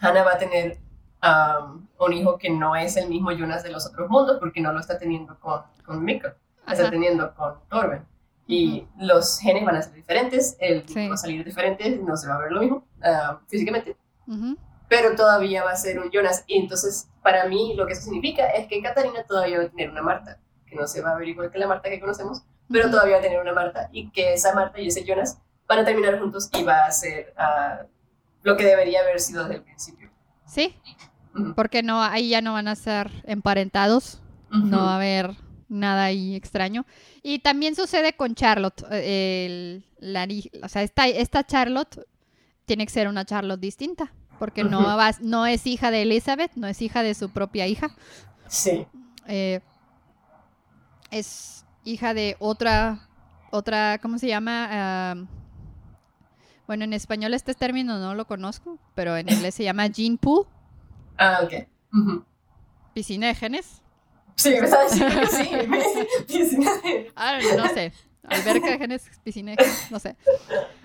[0.00, 0.80] Hannah va a tener
[1.22, 4.70] um, un hijo que no es el mismo Jonas de los otros mundos porque no
[4.70, 6.28] lo está teniendo con, con Mikko,
[6.66, 8.13] lo está teniendo con Torben.
[8.46, 11.08] Y los genes van a ser diferentes, el Sí.
[11.08, 14.56] va a salir diferente, no se va a ver lo mismo ah, físicamente Ujú.
[14.88, 16.44] pero todavía va a ser un Jonas.
[16.46, 19.90] Y entonces, para mí, lo que eso significa es que Catarina todavía va a tener
[19.90, 22.84] una Marta, que no se va a ver igual que la Marta que conocemos, pero
[22.84, 22.92] Ujú.
[22.92, 25.84] todavía va a tener una Marta, y que esa Marta y ese Jonas van a
[25.86, 27.82] terminar juntos y va a ser ah,
[28.42, 30.10] lo que debería haber sido desde el principio.
[30.46, 30.76] Sí,
[31.56, 35.30] porque no, ahí ya no van a ser emparentados, no va a haber
[35.68, 36.84] nada ahí extraño.
[37.22, 38.84] Y también sucede con Charlotte.
[38.90, 40.26] eh, el- la
[40.62, 42.06] o sea, esta, esta Charlotte
[42.66, 46.66] tiene que ser una Charlotte distinta, porque no, va, no es hija de Elizabeth, no
[46.66, 47.90] es hija de su propia hija.
[48.48, 48.86] Sí.
[49.26, 49.60] eh,
[51.10, 53.08] es hija de otra,
[53.50, 55.26] otra, ¿cómo se llama?
[56.66, 60.46] Bueno, en español este término no lo conozco, pero en inglés se llama gene pool,
[61.16, 62.24] Ah, ok.
[62.94, 63.80] Piscina de genes.
[64.36, 65.50] Sí, me estaba diciendo que sí.
[66.26, 66.70] Piscina.
[67.16, 67.92] Ah, no sé.
[68.24, 70.16] Alberca de genes, piscina de genes, no sé.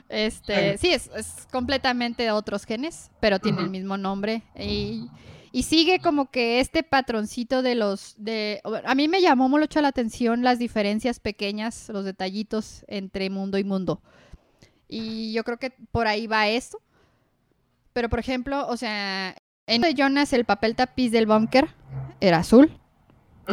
[0.09, 4.43] Este, sí, es, es completamente de otros genes, pero tiene el mismo nombre.
[4.57, 5.07] Y,
[5.51, 8.15] y sigue como que este patroncito de los...
[8.17, 13.57] de A mí me llamó mucho la atención las diferencias pequeñas, los detallitos entre mundo
[13.57, 14.01] y mundo.
[14.87, 16.81] Y yo creo que por ahí va esto.
[17.93, 19.35] Pero, por ejemplo, o sea,
[19.67, 21.69] en de Jonas el papel tapiz del búnker
[22.19, 22.79] era azul,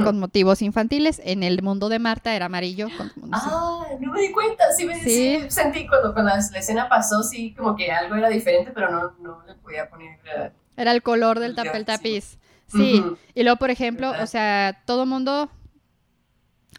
[0.05, 1.21] con motivos infantiles.
[1.25, 2.89] En el mundo de Marta era amarillo.
[2.97, 4.65] Con, Ah, no me di cuenta.
[4.77, 5.39] Sí, me, Sí.
[5.41, 8.91] sí sentí cuando, cuando la, la escena pasó, sí, como que algo era diferente, pero
[8.91, 10.19] no, no le podía poner.
[10.37, 11.85] eh, Era el color del papel sí.
[11.87, 12.39] tapiz.
[12.69, 13.03] Sí.
[13.35, 14.25] Y luego, por ejemplo, ¿Verdad?
[14.25, 15.49] o sea, todo mundo,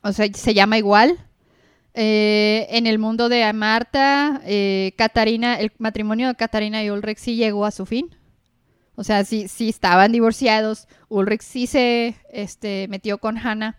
[0.04, 1.18] o sea, se llama igual.
[2.00, 7.36] Eh, en el mundo de Marta, eh, Catarina, el matrimonio de Catarina y Ulrich sí
[7.36, 8.14] llegó a su fin.
[9.00, 10.88] O sea, sí, sí estaban divorciados.
[11.08, 13.78] Ulrich sí se este, metió con Hannah.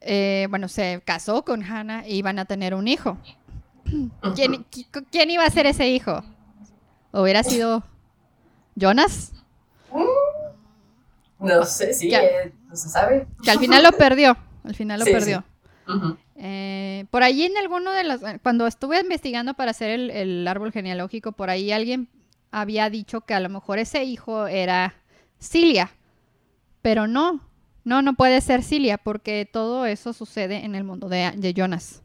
[0.00, 3.18] Eh, bueno, se casó con Hannah y iban a tener un hijo.
[4.36, 6.22] ¿Quién, iba a ser ese hijo?
[7.10, 7.82] ¿Hubiera sido
[8.76, 9.32] Jonas?
[11.40, 13.26] No sé, sí, eh, no se sabe.
[13.42, 14.36] Que al final lo perdió.
[14.62, 15.18] Al final lo Sí, sí.
[15.18, 15.44] perdió.
[16.36, 18.20] Eh, por ahí en alguno de los...
[18.44, 22.08] Cuando estuve investigando para hacer el, el árbol genealógico, por ahí alguien
[22.52, 24.94] había dicho que a lo mejor ese hijo era
[25.40, 25.90] Cilia.
[26.82, 27.40] Pero no.
[27.84, 32.02] No, no puede ser Cilia porque todo eso sucede en el mundo de, de Jonas.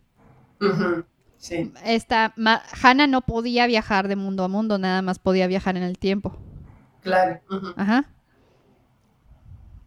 [1.38, 1.71] Sí.
[1.86, 5.83] Esta, Ma- Hannah no podía viajar de mundo a mundo, nada más podía viajar en
[5.83, 6.36] el tiempo.
[7.01, 7.39] Claro.
[7.75, 8.05] Ajá.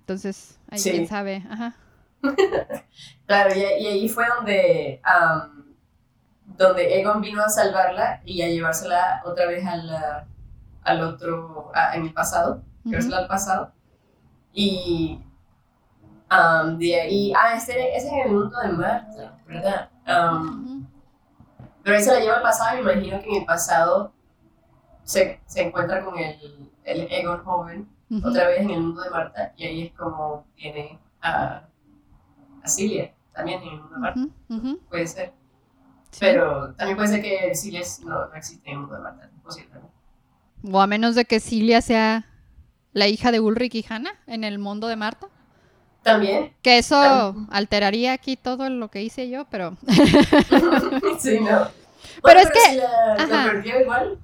[0.00, 0.90] Entonces, ahí Sí.
[0.90, 1.42] quién sabe.
[1.50, 1.74] Ajá.
[3.26, 5.66] Claro, y, y ahí fue donde, am,
[6.58, 10.26] donde Egon vino a salvarla y a llevársela otra vez al, ah,
[10.82, 12.90] al otro, a- en el pasado, Ujú.
[12.90, 13.72] llevársela al pasado.
[14.52, 15.22] Y
[16.28, 19.90] am, de ahí, ah, ese, ese es en el mundo de Marta, ¿verdad?
[20.06, 20.86] Am, Ujú.
[21.82, 24.12] pero ahí se la lleva al pasado y me imagino que en el pasado
[25.02, 28.28] se, se encuentra con el, el Egon joven Ujú.
[28.28, 31.62] otra vez en el mundo de Marta y ahí es como tiene a,
[32.62, 34.20] a Cilia también en el mundo de Marta,
[34.88, 35.32] puede ser.
[36.10, 36.18] Sí.
[36.20, 39.42] Pero también puede ser que es- no, no existe en el mundo de Marta, es
[39.42, 39.74] posible.
[39.74, 39.99] ¿no?
[40.62, 42.26] O a menos de que Cilia sea
[42.92, 45.28] la hija de Ulrich y Hannah en el mundo de Marta.
[46.02, 46.96] También, Que eso
[47.50, 49.76] alteraría aquí todo lo que hice yo, pero...
[51.18, 51.68] sí, no.
[52.22, 54.18] Pero es que- si la, perdió igual.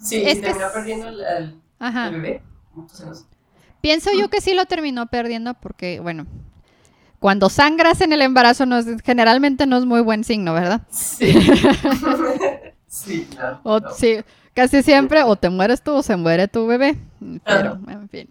[0.00, 2.10] Sí, Es si que terminó perdiendo al, al- Ajá.
[2.10, 2.42] bebé.
[2.76, 3.24] Entonces.
[3.80, 6.26] Pienso yo que sí lo terminó perdiendo porque, bueno,
[7.20, 10.82] cuando sangras en el embarazo no es- generalmente no es muy buen signo, ¿verdad?
[10.90, 11.32] Sí.
[12.88, 13.90] sí, no, O, no.
[13.92, 14.16] sí,
[14.58, 16.96] casi siempre o te mueres tú o se muere tu bebé.
[17.44, 18.26] Pero, en fin.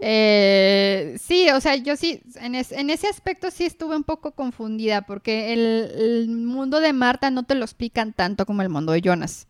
[0.00, 4.32] Eh, sí, o sea, yo sí, en, es- en ese aspecto sí estuve un poco
[4.32, 8.90] confundida porque el, el mundo de Marta no te lo explican tanto como el mundo
[8.90, 9.46] de Jonas.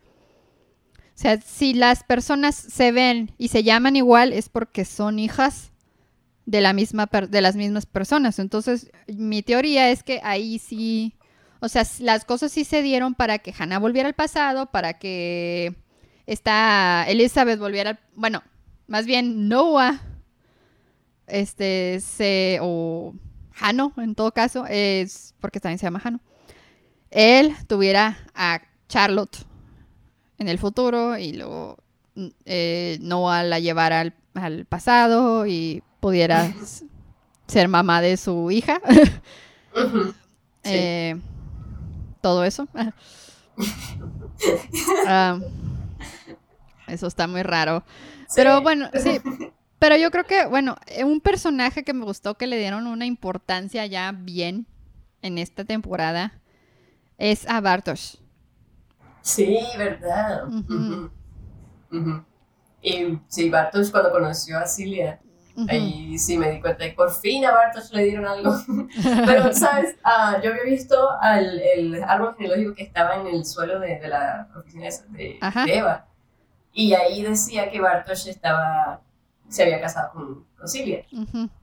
[0.99, 5.73] O sea, si las personas se ven y se llaman igual es porque son hijas
[6.45, 8.39] de, la misma de las mismas personas.
[8.39, 11.15] Entonces, mi teoría es que ahí sí,
[11.61, 15.75] o sea, las cosas sí se dieron para que Hannah volviera al pasado, para que
[16.29, 18.43] esta Elizabeth volviera, al, bueno,
[18.87, 19.99] más bien Noah,
[21.27, 23.15] este, se, o
[23.59, 26.21] Hano en todo caso, es porque también se llama Hano,
[27.11, 29.39] él tuviera a Charlotte
[30.37, 31.79] en el futuro y luego
[32.45, 36.53] eh, Noah la llevara al, al pasado y pudiera
[37.49, 38.81] ser mamá de su hija.
[40.65, 41.17] Eh,
[42.21, 42.69] todo eso.
[45.07, 45.39] Ah,
[46.89, 47.85] eso está muy raro.
[48.35, 49.21] Pero bueno, sí.
[49.79, 53.07] Pero yo creo que, bueno, eh, un personaje que me gustó que le dieron una
[53.07, 54.67] importancia ya bien
[55.23, 56.33] en esta temporada
[57.17, 58.19] es a Bartosz.
[59.23, 60.45] Sí, verdad.
[62.83, 65.21] Y sí, Bartosz cuando conoció a Cilia,
[65.67, 68.55] Ahí sí me di cuenta de que por fin a Bartosz le dieron algo.
[69.27, 69.97] Pero, ¿sabes?
[70.05, 74.09] Uh, yo había visto al, el árbol genealógico que estaba en el suelo de, de
[74.09, 76.07] la oficina de, de, Eva.
[76.79, 79.01] Y ahí decía que Bartosz estaba,
[79.49, 81.05] se había casado con, con Silvia.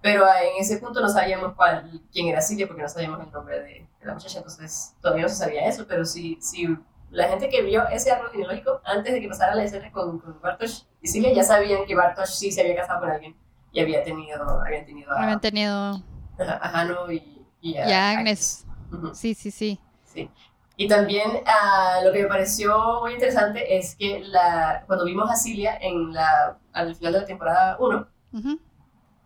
[0.02, 3.62] Pero en ese punto no sabíamos cuál, quién era Silvia porque no sabíamos el nombre
[3.62, 4.40] de, la muchacha.
[4.40, 5.86] Entonces todavía no se sabía eso.
[5.88, 6.68] Pero sí, sí
[7.12, 10.42] la gente que vio ese árbol genealógico antes de que pasara la escena con, con
[10.42, 13.38] Bartosz y Silvia ya sabían que Bartosz sí se había casado con alguien
[13.72, 16.04] y había tenido, habían tenido a, habían tenido
[16.40, 18.66] a, Hano y, y, a, Agnes.
[19.14, 19.80] Sí, sí, sí.
[20.04, 20.30] Sí.
[20.78, 25.36] Y también uh, lo que me pareció muy interesante es que la, cuando vimos a
[25.36, 28.08] Cilia en la, al final de la temporada 1,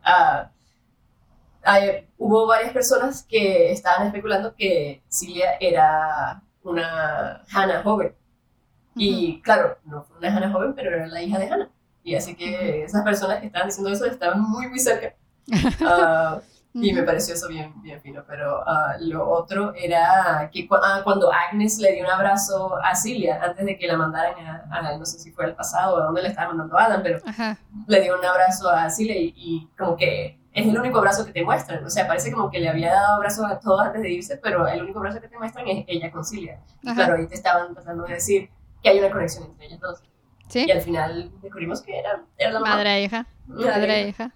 [0.04, 0.52] ah,
[2.18, 8.16] hubo varias personas que estaban especulando que Cilia era una Hannah joven.
[8.96, 11.70] Y claro, no fue una Hannah joven, pero era la hija de Hannah.
[12.04, 15.16] Y así que esas personas que estaban diciendo eso estaban muy, muy cerca.
[16.74, 18.24] Uh, y me pareció eso bien, bien fino.
[18.28, 23.40] Pero uh, lo otro era que ah, cuando Agnes le dio un abrazo a Cilia,
[23.44, 24.36] antes de que la mandaran
[24.72, 27.02] a, no sé si fue al pasado o a dónde le estaba mandando a Adam,
[27.04, 27.20] pero
[27.88, 31.44] le dio un abrazo a Cilia y, como que es el único abrazo que te
[31.44, 31.84] muestran.
[31.84, 34.68] O sea, parece como que le había dado abrazos a todos antes de irse, pero
[34.68, 36.60] el único abrazo que te muestran es ella con Cilia.
[36.82, 38.50] claro, ahí te estaban tratando de decir
[38.84, 40.04] que hay una conexión entre ellas dos.
[40.54, 43.28] Y al final descubrimos que era, era la Madre e hija.
[43.48, 44.34] Madre e hija.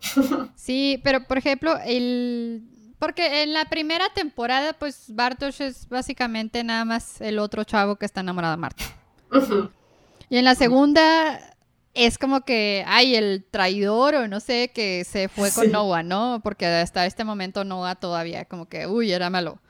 [0.56, 2.62] sí, pero por ejemplo, el...
[2.98, 8.06] Porque en la primera temporada, pues Bartosz es básicamente nada más el otro chavo que
[8.06, 8.84] está enamorado de Marta.
[10.28, 11.40] Y en la segunda
[11.94, 16.40] es como que, hay el traidor o no sé, que se fue con Noah, ¿no?
[16.42, 19.60] Porque hasta este momento Noah todavía como que, uy, era malo.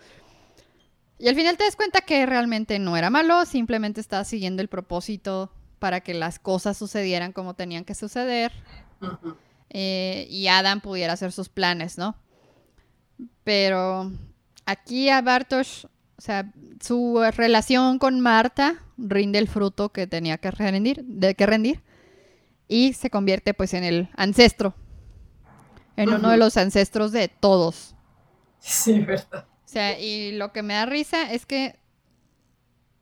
[1.18, 4.68] Y al final te das cuenta que realmente no era malo, simplemente estaba siguiendo el
[4.68, 8.52] propósito para que las cosas sucedieran como tenían que suceder.
[9.70, 12.16] Eh, y Adam pudiera hacer sus planes, ¿no?
[13.44, 14.12] Pero
[14.66, 20.50] aquí a Bartosz, o sea, su relación con Marta rinde el fruto que tenía que
[20.50, 21.82] rendir, de que rendir
[22.68, 24.74] y se convierte pues en el ancestro,
[25.96, 27.94] en uno de los ancestros de todos.
[28.58, 29.46] Sí, verdad.
[29.64, 31.78] O sea, y lo que me da risa es que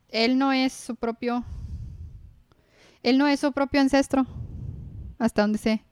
[0.09, 1.45] él no es su propio.
[3.03, 4.25] Él no es su propio ancestro.
[5.19, 5.83] Hasta donde sé.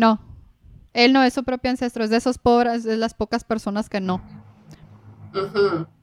[0.00, 0.18] No.
[0.94, 2.02] Él no es su propio ancestro.
[2.02, 4.22] Es de esos pobres, de las pocas personas que no.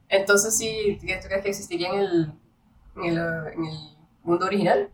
[0.08, 2.34] Entonces, sí, ¿tú crees que existiría en el,
[3.04, 3.70] en el,
[4.24, 4.90] mundo original?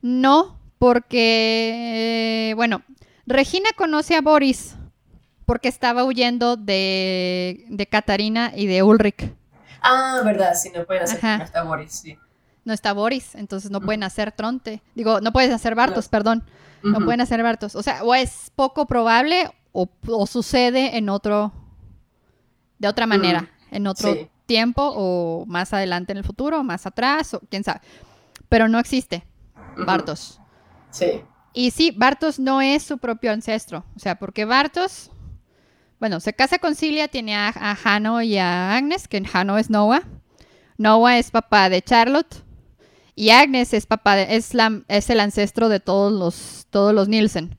[0.00, 2.52] No, porque.
[2.54, 2.82] Bueno,
[3.26, 4.76] Regina conoce a Boris
[5.44, 9.34] porque estaba huyendo de, de Katarina y de Ulrich.
[9.82, 12.16] Ah, verdad, sí, no pueden hacer, está Boris, sí.
[12.64, 14.82] No está Boris, entonces no pueden hacer Tronte.
[14.94, 16.44] Digo, no puedes hacer Bartos, perdón.
[16.82, 17.74] No pueden hacer Bartos.
[17.74, 19.88] O sea, o es poco probable o,
[20.26, 21.52] sucede en otro,
[22.78, 24.14] de otra manera, en otro
[24.46, 27.80] tiempo o más adelante en el futuro, o más atrás, o quién sabe.
[28.48, 29.24] Pero no existe
[29.76, 30.40] Bartos.
[30.90, 31.22] Sí.
[31.52, 33.84] Y sí, Bartos no es su propio ancestro.
[33.96, 35.10] O sea, porque Bartos
[36.02, 39.70] bueno, se casa con Cilia, tiene a, a Hano y a Agnes, que Hano es
[39.70, 40.02] Noah.
[40.76, 42.42] Noah es papá de Charlotte.
[43.14, 47.56] Y Agnes es papá es, la, es el ancestro de todos los, todos los Nielsen.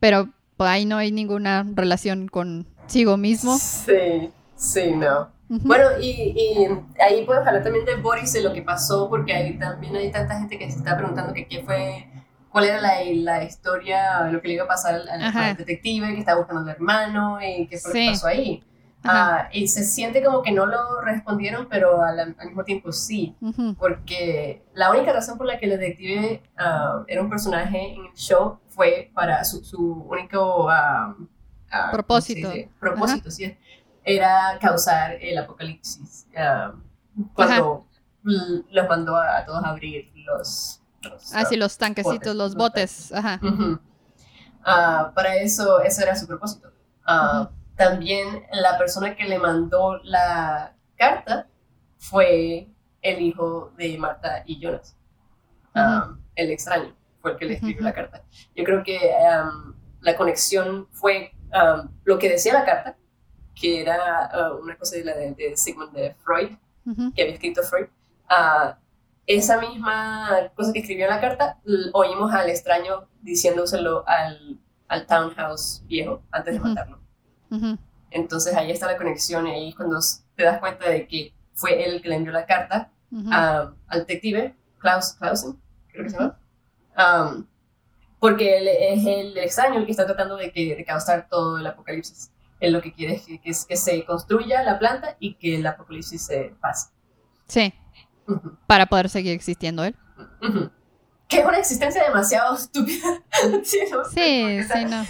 [0.00, 3.58] Pero pues, ahí no hay ninguna relación consigo mismo.
[3.58, 5.32] Sí, sí, no.
[5.48, 6.68] Bueno, y, y,
[7.00, 10.38] ahí puedo hablar también de Boris, de lo que pasó, porque ahí también hay tanta
[10.38, 12.06] gente que se está preguntando que qué fue
[12.48, 16.38] cuál era la, la historia, lo que le iba a pasar al, detective que estaba
[16.38, 18.62] buscando al hermano y qué fue lo que pasó ahí.
[19.06, 23.36] Ah, y se siente como que no lo respondieron, pero al, mismo tiempo sí.
[23.78, 28.12] Porque la única razón por la que el detective ah, era un personaje en el
[28.14, 31.14] show fue para su, único ah,
[31.92, 32.50] propósito.
[32.80, 33.54] propósito, sí.
[34.02, 36.26] Era causar el apocalipsis.
[37.34, 37.86] cuando
[38.22, 40.80] los mandó a, todos a abrir los...
[41.02, 43.12] los ah, sí, los tanquecitos, los botes.
[43.12, 43.38] Ajá.
[45.14, 46.72] para eso, eso era su propósito.
[47.76, 51.48] También la persona que le mandó la carta
[51.98, 52.68] fue
[53.02, 54.96] el hijo de Marta y Jonas.
[55.74, 58.22] Um, el extraño fue el que le escribió la carta.
[58.54, 62.96] Yo creo que um, la conexión fue um, lo que decía la carta,
[63.54, 66.56] que era uh, una cosa de la de, Sigmund de Freud,
[67.14, 67.88] que había escrito Freud.
[68.30, 68.74] Uh,
[69.26, 71.58] esa misma cosa que escribió en la carta,
[71.92, 77.03] oímos al extraño diciéndoselo al, al townhouse viejo antes de matarlo.
[78.10, 79.98] Entonces ahí está la conexión y ahí cuando
[80.36, 85.12] te das cuenta de que fue él que le envió la carta al detective, Klaus
[85.12, 85.58] Clausen,
[85.92, 87.46] creo que se llama,
[88.18, 91.66] porque él es el extraño el que está tratando de, que, de causar todo el
[91.66, 92.30] apocalipsis.
[92.58, 96.54] Él lo que quiere es que, se construya la planta y que el apocalipsis se
[96.60, 96.88] pase.
[97.46, 97.74] Sí,
[98.66, 99.94] para poder seguir existiendo él.
[101.28, 103.22] Que es una existencia demasiado estúpida.
[103.62, 103.80] sí,
[104.14, 105.04] sí, no.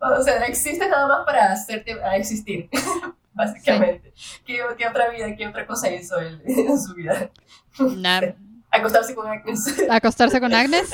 [0.00, 2.68] O sea, existe nada más para hacerte a existir,
[3.34, 4.12] básicamente.
[4.44, 7.30] ¿Qué, otra vida, qué otra cosa hizo él en su vida?
[7.78, 8.34] Nada.
[8.70, 9.88] Acostarse con Agnes.
[9.90, 10.90] Acostarse con Agnes.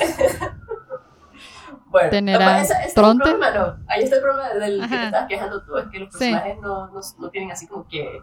[1.87, 3.29] bueno, tener a ese, Tronte.
[3.29, 3.83] El problema, no.
[3.87, 6.87] Ahí está el problema del que te estás quejando tú, es que los personajes no,
[6.87, 8.21] no, no, tienen así como que,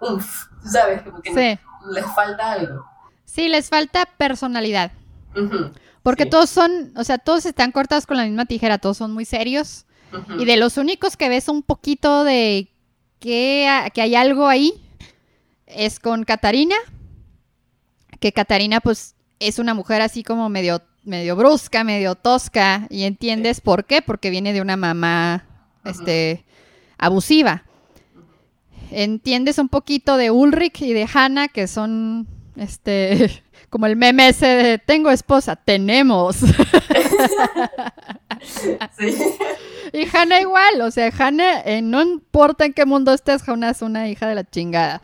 [0.00, 1.02] uff, ¿sabes?
[1.02, 1.58] Como que
[1.90, 2.84] les falta algo.
[3.24, 4.92] Sí, les falta personalidad.
[6.02, 9.24] Porque todos son, o sea, todos están cortados con la misma tijera, todos son muy
[9.24, 9.86] serios.
[10.38, 12.68] Y de los únicos que ves un poquito de
[13.20, 14.74] que, que hay algo ahí
[15.66, 16.76] es con Catarina.
[18.20, 22.86] Que Catarina, pues, es una mujer así como medio, medio brusca, medio tosca.
[22.90, 25.46] Y entiendes por qué, porque viene de una mamá
[25.84, 26.44] este,
[26.98, 27.64] abusiva.
[28.90, 34.46] Entiendes un poquito de Ulrich y de Hannah, que son este como el meme ese
[34.46, 36.36] de tengo esposa, tenemos.
[38.98, 39.16] sí.
[39.92, 43.82] Y Hannah igual, o sea, Hannah, eh, no importa en qué mundo estés, Hannah es
[43.82, 45.02] una hija de la chingada.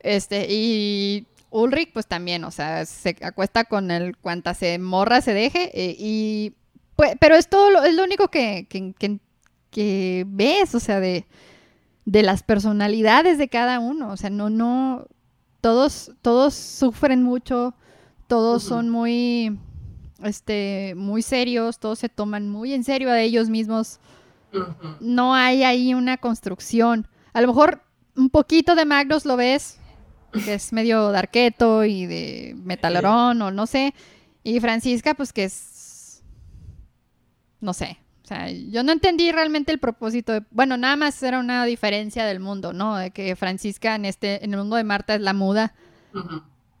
[0.00, 5.34] Este, y Ulrich, pues también, o sea, se acuesta con el cuanta se morra se
[5.34, 6.54] deje, eh, y
[6.94, 11.26] pues, pero es todo lo, es lo único que, que, ves, o sea, de,
[12.04, 14.10] de las personalidades de cada uno.
[14.10, 15.06] O sea, no, no.
[15.60, 17.74] Todos, todos sufren mucho,
[18.28, 19.58] todos son muy
[20.22, 24.00] este, muy serios, todos se toman muy en serio a ellos mismos.
[25.00, 27.06] No hay ahí una construcción.
[27.32, 27.82] A lo mejor
[28.16, 29.78] un poquito de Magnus lo ves,
[30.32, 33.94] que es medio darqueto y de metalorón o no sé.
[34.42, 36.22] Y Francisca, pues que es...
[37.60, 37.98] No sé.
[38.22, 40.42] O sea, yo no entendí realmente el propósito de...
[40.50, 42.96] Bueno, nada más era una diferencia del mundo, ¿no?
[42.96, 45.74] De que Francisca en, este, en el mundo de Marta es la muda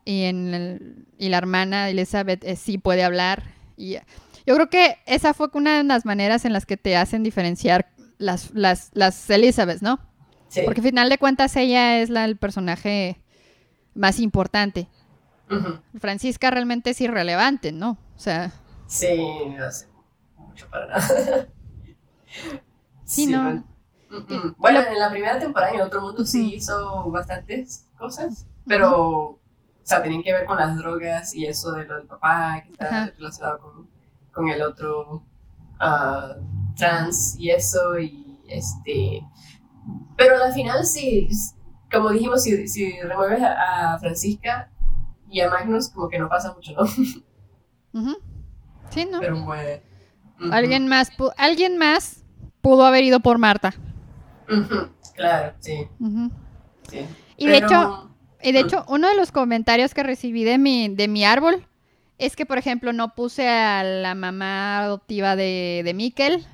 [0.06, 3.42] y, en y la hermana Elizabeth eh, sí puede hablar.
[3.76, 3.98] Y
[4.46, 7.90] yo creo que esa fue una de las maneras en las que te hacen diferenciar
[8.16, 9.98] las, las, las Elizabeth, ¿no?
[10.48, 10.62] Sí.
[10.64, 13.20] Porque al final de cuentas ella es la, el personaje
[13.94, 14.88] más importante.
[16.00, 17.98] Francisca realmente es irrelevante, ¿no?
[18.16, 18.52] O sea...
[18.86, 19.16] Sí,
[19.56, 19.86] no hace
[20.36, 21.48] mucho para nada.
[23.04, 23.64] sí, no.
[24.56, 29.40] Bueno, en la primera temporada en Otro Mundo sí hizo bastantes cosas, pero
[29.88, 33.12] sea, tienen que ver con las drogas y eso de lo del papá, que está
[33.16, 33.88] relacionado con,
[34.32, 35.22] con, el otro
[35.80, 39.22] uh, trans y eso, y este...
[40.16, 41.28] Pero al final sí,
[41.92, 44.70] como dijimos, si, si remueves a, Francisca
[45.30, 46.86] y a Magnus, como que no pasa mucho, ¿no?
[48.90, 49.18] Sí, ¿no?
[49.20, 49.80] Pero bueno.
[50.52, 52.24] Alguien más, alguien más
[52.60, 53.74] pudo haber ido por Marta.
[55.14, 55.88] Claro, sí.
[56.88, 57.06] sí.
[57.36, 58.10] Y de hecho,
[58.42, 61.66] de hecho, uno de los comentarios que recibí de mi, de mi árbol
[62.18, 66.46] es que, por ejemplo, no puse a la mamá adoptiva de, de Mikkel.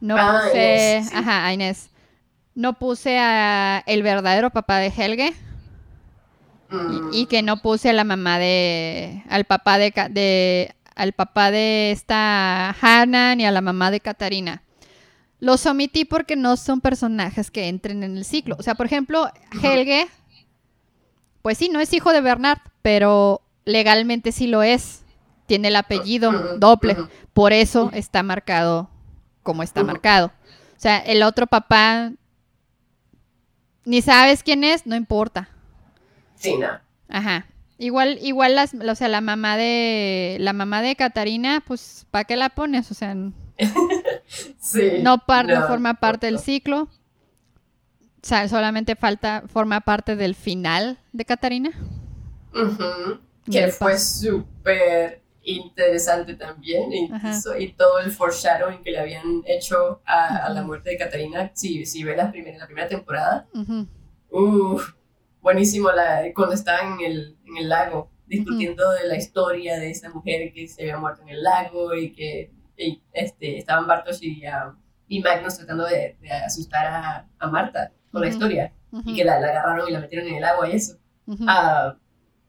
[0.00, 1.02] No ah, puse.
[1.14, 1.90] Ajá, a Inés.
[2.54, 5.34] No puse a el verdadero papá de Helge.
[7.12, 9.24] Y, que no puse a la mamá de.
[9.28, 10.72] al papá de, de.
[10.94, 14.62] al papá de esta Hannah ni a la mamá de Katarina.
[15.40, 18.56] Los omití porque no son personajes que entren en el ciclo.
[18.58, 19.28] O sea, por ejemplo,
[19.62, 20.06] Helge
[21.42, 25.02] pues sí, no es hijo de Bernard, pero legalmente sí lo es.
[25.46, 26.96] Tiene el apellido doble.
[27.32, 28.88] Por eso está marcado
[29.42, 30.28] como está marcado.
[30.28, 32.12] O sea, el otro papá
[33.84, 35.48] ni sabes quién es, no importa.
[36.36, 36.68] Sí, no.
[37.08, 37.46] Ajá.
[37.78, 42.36] Igual, igual las, o sea, la mamá de la mamá de Catarina, pues, ¿para qué
[42.36, 42.90] la pones?
[42.90, 43.16] O sea,
[44.60, 46.88] sí, no, par, no, forma parte del ciclo.
[48.22, 51.70] O sea, solamente falta, forma parte del final de Catarina.
[53.50, 56.92] Que fue súper interesante también.
[56.92, 61.50] Incluso, y todo el foreshadowing que le habían hecho a, la muerte de Catarina.
[61.54, 63.48] Si, si ves la primera, la primera temporada.
[65.40, 70.08] buenísimo la, cuando estaban en el, en el lago discutiendo de la historia de esa
[70.10, 72.52] mujer que se había muerto en el lago y que
[73.12, 74.76] este, estaban Bartosz y, uh,
[75.08, 76.16] y Magnus tratando de,
[76.46, 78.72] asustar a, a, Marta con la historia
[79.04, 80.96] y que la, la, agarraron y la metieron en el agua y eso.
[81.26, 81.94] Uh,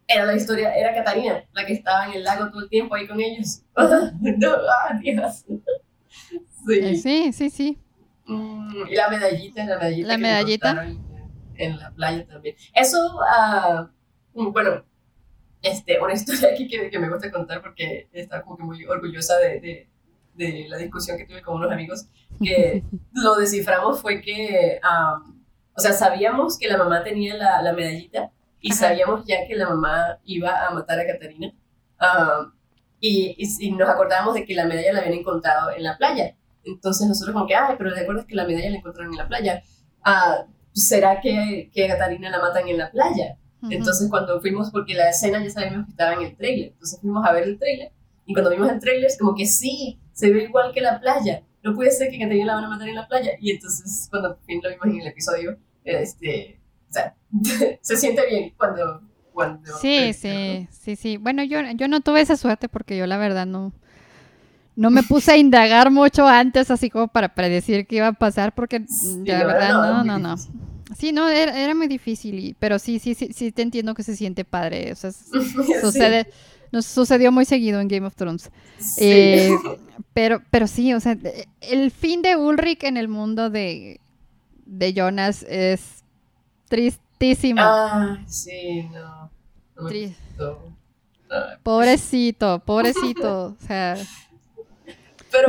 [0.07, 3.07] era la historia, era Catarina, la que estaba en el lago todo el tiempo ahí
[3.07, 3.61] con ellos.
[3.75, 5.45] no, ah, Dios.
[6.67, 6.95] Sí.
[6.97, 7.77] sí, sí, sí.
[8.25, 10.07] Mm, y la medallita, la medallita.
[10.07, 10.87] La medallita.
[11.55, 12.55] En la playa también.
[12.75, 12.97] Eso,
[14.35, 14.83] uh, bueno,
[15.61, 19.37] este, una historia aquí que, que, me gusta contar porque estaba como que muy orgullosa
[19.37, 19.87] de, de,
[20.35, 22.07] de, la discusión que tuve con unos amigos,
[22.43, 22.83] que
[23.13, 25.40] lo desciframos fue que, um,
[25.75, 29.67] o sea, sabíamos que la mamá tenía la, la medallita, y sabíamos ya que la
[29.67, 31.51] mamá iba a matar a Catarina.
[31.99, 32.51] Um,
[32.99, 36.35] y, y, nos acordábamos de que la medalla la habían encontrado en la playa.
[36.63, 39.27] Entonces nosotros como que, ay, pero ¿te acuerdas que la medalla la encontraron en la
[39.27, 39.63] playa?
[40.05, 43.37] Uh, ¿Será que, que a Catarina la matan en la playa?
[43.69, 47.25] Entonces cuando fuimos, porque la escena ya sabíamos que estaba en el trailer, entonces fuimos
[47.25, 47.91] a ver el trailer.
[48.25, 51.43] Y cuando vimos el trailer, es como que sí, se ve igual que la playa.
[51.63, 53.31] No puede ser que Catarina la van a matar en la playa.
[53.39, 56.59] Y entonces cuando por fin lo vimos en el episodio, este,
[56.89, 57.15] o sea,
[57.81, 59.01] se siente bien cuando...
[59.31, 61.17] cuando sí, sí, sí, sí.
[61.17, 63.73] Bueno, yo, yo no tuve esa suerte porque yo la verdad no,
[64.75, 68.53] no me puse a indagar mucho antes, así como para predecir qué iba a pasar,
[68.53, 68.83] porque
[69.25, 70.35] la verdad no, no, no.
[70.97, 74.43] Sí, no, era, muy difícil, pero sí, sí, sí, sí te entiendo que se siente
[74.43, 74.91] padre.
[74.91, 75.11] O sea,
[75.81, 76.27] sucede,
[76.71, 78.49] nos sucedió muy seguido en Game of Thrones.
[78.97, 79.49] Eh,
[80.13, 81.17] pero, pero sí, o sea,
[81.61, 83.99] el fin de Ulrich en el mundo de,
[84.65, 86.03] de Jonas es
[86.69, 87.61] Tristísimo.
[87.61, 89.29] Ah, sí, no.
[91.63, 93.45] Pobrecito, pobrecito.
[93.47, 93.97] o sea.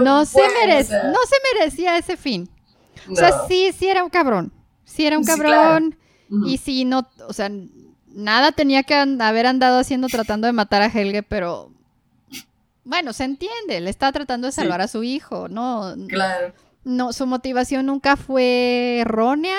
[0.01, 2.49] no, se merece, no se merecía ese fin.
[3.11, 4.53] O sea, sí, sí era un cabrón.
[4.85, 5.97] Sí era un cabrón.
[6.47, 7.51] Y sí, no, o sea,
[8.15, 11.71] nada tenía que haber andado haciendo tratando de matar a Helge, pero
[12.85, 15.95] bueno, se entiende, le está tratando de salvar a su hijo, ¿no?
[16.09, 16.53] Claro.
[16.85, 19.59] No, su motivación nunca fue errónea.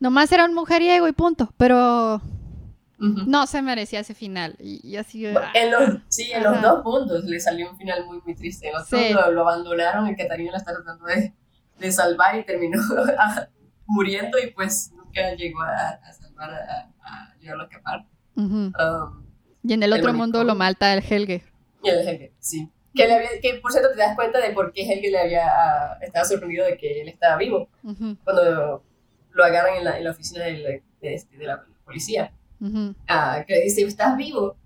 [0.00, 2.20] Nomás era un mujeriego y punto, pero
[2.98, 4.56] no se merecía ese final.
[4.58, 5.26] Y, así.
[5.26, 5.52] Ah.
[5.54, 8.70] en los, sí, en los dos mundos le salió un final muy, muy triste.
[8.92, 11.34] En lo, abandonaron, el Catarina la está tratando de,
[11.78, 12.80] de salvar y terminó
[13.86, 18.06] muriendo y pues nunca llegó a, salvar, a, a, llevarlo a escapar.
[18.34, 18.72] Um,
[19.62, 21.42] y en el otro mundo lo malta el Helge.
[21.82, 22.70] Y el Helge, sí.
[22.94, 25.46] Que, le había, que por cierto te das cuenta de por qué Helge le había,
[25.46, 27.68] uh, estaba sorprendido de que él estaba vivo.
[28.24, 28.84] Cuando
[29.32, 32.32] lo agarran en la, en la oficina de la, de, de la policía.
[33.06, 34.56] Ah, que dice, estás vivo.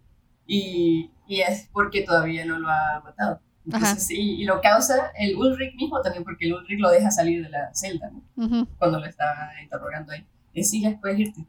[0.47, 3.41] Y, y, es porque todavía no lo ha matado.
[3.65, 7.43] Entonces, y, y, lo causa el Ulrich mismo también, porque el Ulrich lo deja salir
[7.45, 8.67] de la celda, ¿no?
[8.79, 10.27] Cuando lo está interrogando ahí.
[10.55, 11.47] Ya puedes irte.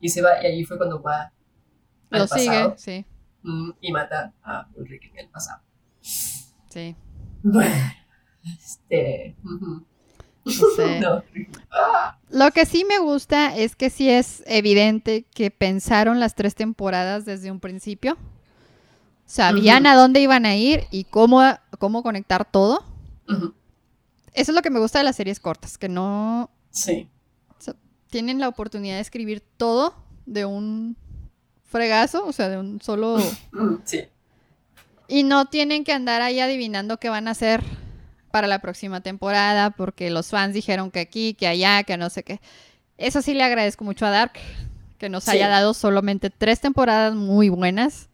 [0.00, 1.32] Y se va, y allí fue cuando va
[2.10, 3.06] al lo pasado, sigue, sí.
[3.80, 5.62] Y mata a Ulrich en el pasado.
[6.00, 6.96] Sí.
[7.42, 7.74] Bueno,
[8.44, 9.36] este...
[12.30, 17.24] Lo que sí me gusta es que sí es evidente que pensaron las tres temporadas
[17.24, 18.16] desde un principio.
[19.26, 21.42] Sabían a dónde iban a ir y cómo,
[21.78, 22.84] cómo conectar todo.
[24.32, 26.50] Eso es lo que me gusta de las series cortas, que no...
[26.70, 27.08] Sí.
[28.10, 29.94] Tienen la oportunidad de escribir todo
[30.26, 30.96] de un
[31.64, 33.18] fregazo, o sea, de un solo...
[33.84, 34.04] Sí.
[35.08, 37.64] Y no tienen que andar ahí adivinando qué van a hacer
[38.30, 42.22] para la próxima temporada porque los fans dijeron que aquí, que allá, que no sé
[42.22, 42.40] qué.
[42.96, 44.34] Eso sí le agradezco mucho a Dark,
[44.98, 48.08] que nos haya dado solamente tres temporadas muy buenas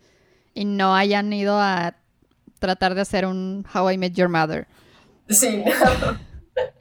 [0.55, 1.97] y no hayan ido a
[2.59, 4.67] tratar de hacer un How I Met Your Mother.
[5.29, 5.65] Sí.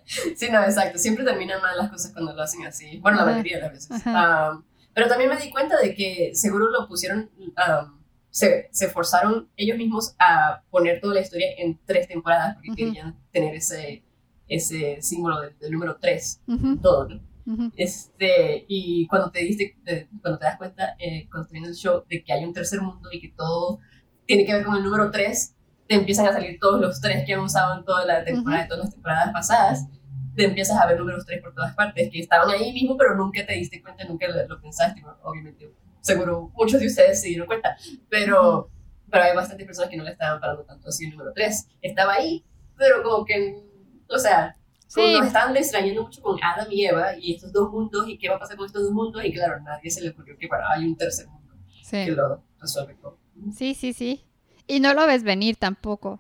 [0.36, 0.98] sí, no, exacto.
[0.98, 2.98] Siempre terminan mal las cosas cuando lo hacen así.
[3.00, 4.06] Bueno, la mayoría de las veces.
[4.06, 7.96] Um, pero también me di cuenta de que seguro lo pusieron um,
[8.36, 13.18] se, se forzaron ellos mismos a poner toda la historia en tres temporadas porque querían
[13.32, 14.04] tener ese,
[14.50, 16.42] ese símbolo del, número tres,
[16.82, 17.72] todo, ¿no?
[17.78, 19.78] este, y cuando te, diste,
[20.22, 22.82] cuando te das cuenta, eh, cuando estás viendo el show, de que hay un tercer
[22.82, 23.80] mundo y que todo
[24.26, 25.55] tiene que ver con el número tres,
[25.88, 28.86] te empiezan a salir todos los tres que han usado en toda la temporada, todas
[28.86, 29.88] las temporadas pasadas,
[30.36, 33.46] te empiezas a ver números 3 por todas partes, que estaban ahí mismo, pero nunca
[33.46, 35.74] te diste cuenta, nunca lo, lo pensaste, obviamente.
[36.02, 37.76] Seguro muchos de ustedes se dieron cuenta,
[38.10, 38.70] pero,
[39.10, 41.68] pero hay bastantes personas que no le estaban parando tanto así el número 3.
[41.82, 42.44] Estaba ahí,
[42.78, 43.64] pero como que,
[44.10, 44.56] o sea,
[44.94, 48.30] como nos estaban extrañando mucho con Adam y Eva y estos dos mundos y qué
[48.30, 50.72] va a pasar con estos dos mundos y claro, nadie se le ocurrió que para,
[50.72, 51.56] hay un tercer mundo
[51.90, 53.18] que lo resuelve todo.
[53.56, 54.26] Sí, sí, sí.
[54.68, 56.20] Y no lo ves venir tampoco.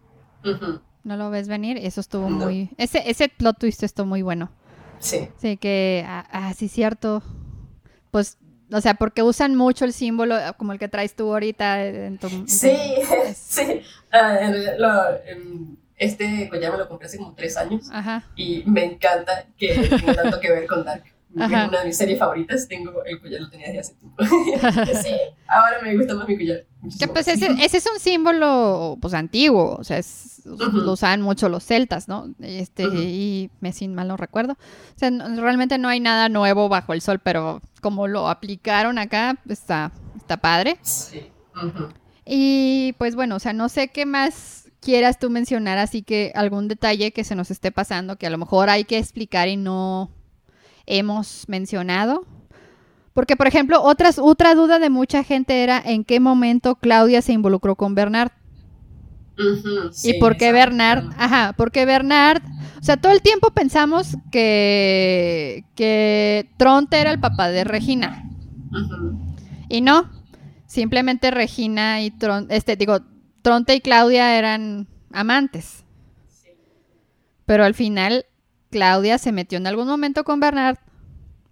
[1.03, 1.77] No lo ves venir.
[1.77, 2.69] Eso estuvo muy.
[2.77, 4.51] Ese, ese plot twist estuvo muy bueno.
[4.99, 5.29] Sí.
[5.37, 6.03] Sí, que.
[6.07, 7.23] Ah, ah, sí, cierto.
[8.11, 8.37] Pues.
[8.71, 12.29] O sea, porque usan mucho el símbolo como el que traes tú ahorita en tu.
[12.47, 12.71] sí,
[13.35, 13.81] sí.
[14.11, 14.39] Ah,
[15.97, 17.89] este collar me lo compré hace como tres años.
[17.91, 18.23] Ajá.
[18.35, 21.03] Y me encanta que tenga tanto que ver con Dark
[21.35, 24.23] es una de mis series favoritas, tengo el collar, lo tenía desde hace tiempo.
[25.03, 25.15] sí,
[25.47, 26.65] ahora me gusta más mi collar.
[26.99, 31.49] Que pues ese, ese, es un símbolo pues antiguo, o sea, es, lo usaban mucho
[31.49, 32.33] los celtas, ¿no?
[32.39, 34.53] Este, y me sin mal no recuerdo.
[34.53, 39.37] O sea, realmente no hay nada nuevo bajo el sol, pero como lo aplicaron acá,
[39.49, 40.77] está, está padre.
[40.83, 41.31] Sí.
[42.25, 46.67] Y pues bueno, o sea, no sé qué más quieras tú mencionar, así que algún
[46.67, 50.11] detalle que se nos esté pasando, que a lo mejor hay que explicar y no
[50.85, 52.25] hemos mencionado.
[53.13, 57.31] Porque, por ejemplo, otras, otra duda de mucha gente era en qué momento Claudia se
[57.31, 58.31] involucró con Bernard.
[60.03, 62.41] y por qué Bernard, ajá, porque Bernard,
[62.79, 68.29] o sea, todo el tiempo pensamos que, que Tronte era el papá de Regina.
[69.69, 70.09] Y no,
[70.65, 72.99] simplemente Regina y Tronte, este, digo,
[73.41, 75.85] Tronte y Claudia eran amantes.
[77.45, 78.25] Pero al final
[78.75, 80.75] Claudia se metió en algún momento con Bernard,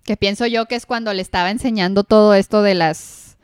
[0.03, 3.37] que pienso yo que es cuando le estaba enseñando todo esto de las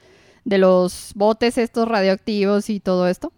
[0.43, 3.31] de los botes estos radioactivos y todo esto,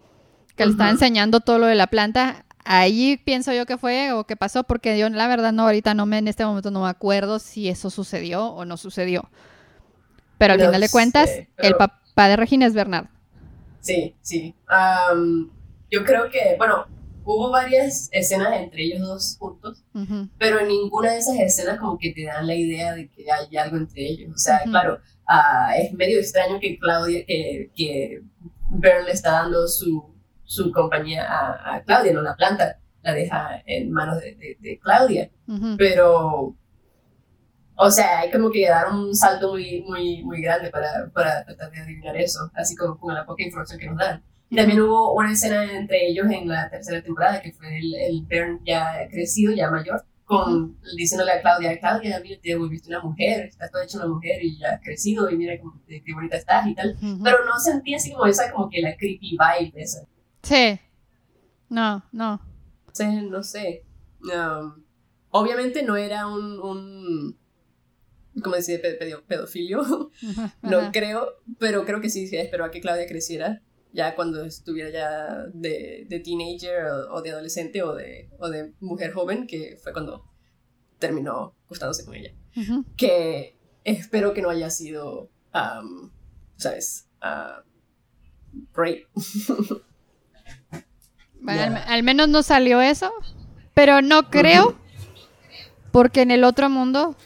[0.56, 2.44] que le estaba enseñando todo lo de la planta.
[2.64, 6.06] Ahí pienso yo que fue o que pasó, porque yo la verdad no, ahorita no
[6.06, 9.30] me, en este momento no me acuerdo si eso sucedió o no sucedió.
[10.38, 13.06] Pero al final de cuentas, el papá de Regina es Bernard.
[13.78, 14.56] Sí, sí.
[15.88, 16.88] yo creo que, bueno,
[17.24, 19.84] hubo varias escenas entre ellos dos juntos,
[20.38, 23.56] pero en ninguna de esas escenas como que te dan la idea de que hay
[23.56, 24.32] algo entre ellos.
[24.34, 28.22] O sea, claro, ah, es medio extraño que Claudia, que, que
[28.70, 30.14] Bern le está dando su,
[30.44, 35.30] su compañía a, Claudia, no la planta, la deja en manos de, de, Claudia,
[35.76, 36.56] pero...
[37.74, 41.72] O sea, hay como que dar un salto muy, muy, muy grande para, para tratar
[41.72, 44.22] de adivinar eso, así como con la poca información que nos dan.
[44.52, 48.22] Y también hubo una escena entre ellos en la tercera temporada, que fue el, el
[48.26, 53.46] Bern ya crecido, ya mayor, con, diciéndole a Claudia, Claudia, mira, te volviste una mujer,
[53.46, 56.66] estás toda hecha una mujer y ya has crecido y mira cómo, qué bonita estás
[56.66, 56.98] y tal.
[57.00, 60.06] Pero no sentí así como esa, como que la creepy vibe esa.
[60.42, 60.78] Sí.
[61.70, 62.38] No, no.
[62.92, 63.86] Sí, no sé.
[64.20, 64.84] Um,
[65.30, 67.38] obviamente no era un, un
[68.42, 68.78] como decía,
[69.26, 70.10] pedofilio.
[70.60, 73.62] no creo, pero creo que sí, sí, esperó a que Claudia creciera
[73.92, 79.12] ya cuando estuviera ya de, de teenager o, de adolescente o de, o de mujer
[79.12, 80.24] joven, que fue cuando
[80.98, 82.32] terminó gustándose con ella.
[82.96, 85.30] Que espero que no haya sido,
[86.56, 87.08] ¿sabes?
[87.22, 87.62] Uh,
[91.40, 93.12] bueno, al, menos no salió eso,
[93.74, 94.76] pero no creo,
[95.90, 97.16] porque en el otro mundo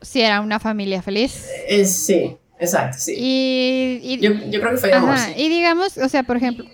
[0.00, 1.46] sí era una familia feliz.
[1.68, 3.14] Es, sí, Exacto, sí.
[3.16, 6.66] Y, yo, creo que fue amor, Y digamos, o sea, por ejemplo,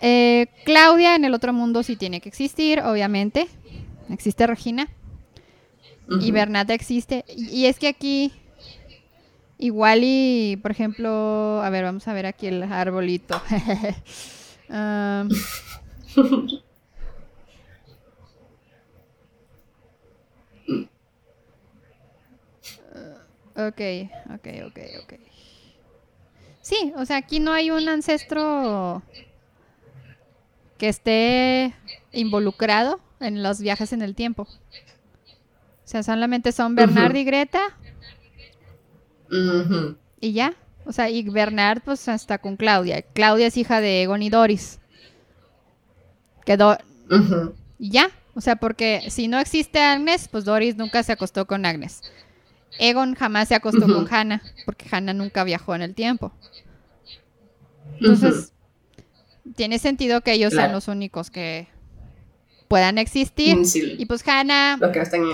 [0.00, 3.46] eh, Claudia en el otro mundo sí tiene que existir, obviamente.
[4.08, 4.88] Existe Regina.
[6.20, 7.24] Y Bernata existe.
[7.28, 8.32] Y, es que aquí,
[9.58, 13.42] igual y, por ejemplo, a ver, vamos a ver aquí el arbolito.
[14.70, 15.28] um,
[23.56, 23.80] Ok,
[24.34, 25.14] ok, ok, ok.
[26.60, 29.02] Sí, o sea, aquí no hay un ancestro
[30.78, 31.74] que esté
[32.12, 34.42] involucrado en los viajes en el tiempo.
[34.42, 37.60] O sea, solamente son Bernard y Greta.
[40.20, 40.54] Y ya.
[40.84, 43.02] O sea, y Bernard pues está con Claudia.
[43.02, 44.80] Claudia es hija de Egon y Doris.
[46.44, 46.76] Quedó...
[47.78, 48.10] Y ya.
[48.34, 52.02] O sea, porque si no existe Agnes, pues Doris nunca se acostó con Agnes.
[52.78, 56.32] Egon jamás se acostó con Hannah, porque Hannah nunca viajó en el tiempo.
[58.00, 58.52] Entonces,
[59.54, 61.68] tiene sentido que ellos sean los únicos que
[62.68, 63.56] puedan existir.
[63.56, 63.64] Mm,
[63.98, 64.78] y pues Hannah,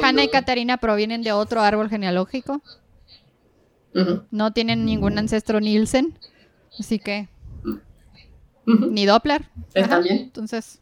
[0.03, 2.62] Hannah y Katarina provienen de otro árbol genealógico.
[4.30, 6.18] No tienen ningún ancestro Nielsen.
[6.78, 7.28] Así que.
[8.64, 9.49] Ni Doppler.
[9.74, 10.18] ¿Está bien?
[10.18, 10.80] Entonces.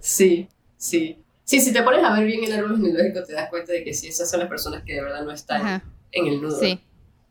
[0.00, 1.21] Sí, sí.
[1.44, 3.92] Sí, si te pones a ver bien el árbol genealógico, te das cuenta de que
[3.94, 5.84] sí, esas son las personas que de verdad no están Ajá.
[6.12, 6.80] en el nudo Sí.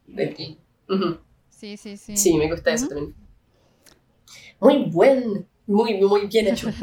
[0.07, 0.57] de.
[1.49, 2.17] Sí, sí, sí.
[2.17, 3.15] Sí, me gusta eso también.
[4.59, 6.69] Muy buen, muy, muy bien hecho.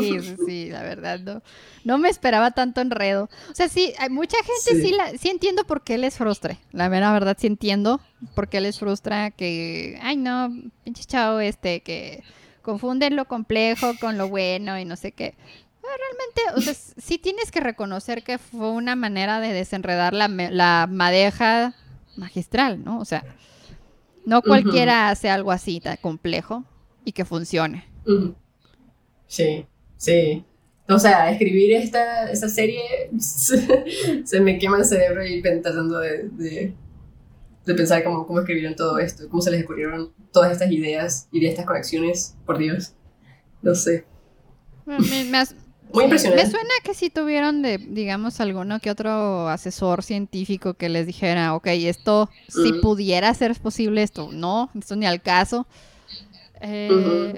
[0.00, 1.42] Sí, sí, sí, la verdad, no.
[1.84, 3.28] No me esperaba tanto enredo.
[3.50, 4.92] O sea, sí, hay mucha gente sí, Sí.
[4.96, 6.56] la, sí entiendo por qué les frustra.
[6.70, 8.00] La mera verdad sí entiendo
[8.36, 10.52] por qué les frustra que, ay no,
[10.84, 12.22] pinche chavo este, que
[12.62, 15.34] confunden lo complejo con lo bueno y no sé qué.
[15.82, 20.28] Pero realmente, o sea, sí tienes que reconocer que fue una manera de desenredar la,
[20.28, 21.74] la madeja
[22.16, 23.00] magistral, ¿no?
[23.00, 23.24] O sea,
[24.24, 26.64] no cualquiera hace algo así tan complejo
[27.04, 27.84] y que funcione.
[29.26, 29.66] Sí,
[29.96, 30.44] sí.
[30.88, 32.82] O sea, escribir esta, esta serie
[33.18, 36.74] se, se me quema el cerebro y pen- tratando de, de,
[37.64, 41.40] de pensar cómo, cómo escribieron todo esto, cómo se les ocurrieron todas estas ideas y
[41.40, 42.94] de estas conexiones, por Dios.
[43.62, 44.04] No sé.
[44.84, 45.54] Me- me- me as-
[45.92, 46.44] Muy impresionante.
[46.44, 51.54] Me suena que sí tuvieron de, digamos, alguno que otro asesor científico que les dijera,
[51.54, 52.80] ok, esto si Mm.
[52.80, 55.66] pudiera ser posible, esto no, esto ni al caso.
[56.60, 57.34] Eh.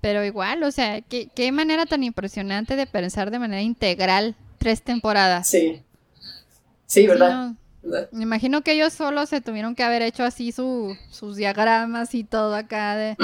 [0.00, 4.82] Pero igual, o sea, ¿qué, qué manera tan impresionante de pensar de manera integral tres
[4.82, 5.48] temporadas.
[5.48, 5.82] Sí.
[6.86, 7.48] Sí, ¿verdad?
[7.48, 8.08] no, ¿Verdad?
[8.12, 12.24] me imagino que ellos solos se tuvieron que haber hecho así su, sus diagramas y
[12.24, 13.16] todo acá de,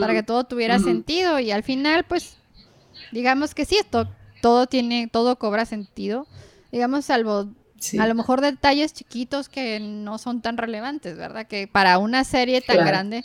[0.00, 2.36] para que todo tuviera sentido y al final pues
[3.12, 4.08] digamos que sí esto
[4.42, 6.26] todo tiene todo cobra sentido
[6.72, 7.48] digamos salvo
[7.80, 7.96] Sí.
[7.98, 12.60] a lo mejor detalles chiquitos que no son tan relevantes verdad que para una serie
[12.60, 12.88] tan Claro.
[12.90, 13.24] grande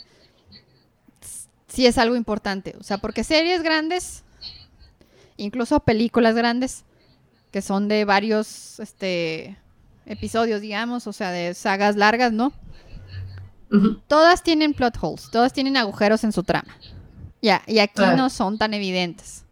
[1.66, 4.22] sí es algo importante o sea porque series grandes
[5.36, 6.84] incluso películas grandes
[7.50, 9.58] que son de varios este
[10.06, 12.52] episodios digamos o sea de sagas largas no
[14.06, 16.76] todas tienen plot holes, todas tienen agujeros en su trama.
[17.42, 19.43] Ya, y aquí no son tan evidentes.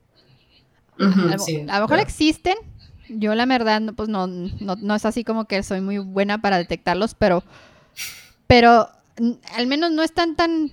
[0.99, 2.03] Ujú, A lo, sí, a lo mejor claro.
[2.03, 2.57] existen.
[3.09, 6.59] Yo la verdad, pues no, no, no es así como que soy muy buena para
[6.59, 7.43] detectarlos, pero,
[8.47, 8.89] pero
[9.55, 10.73] al menos no están tan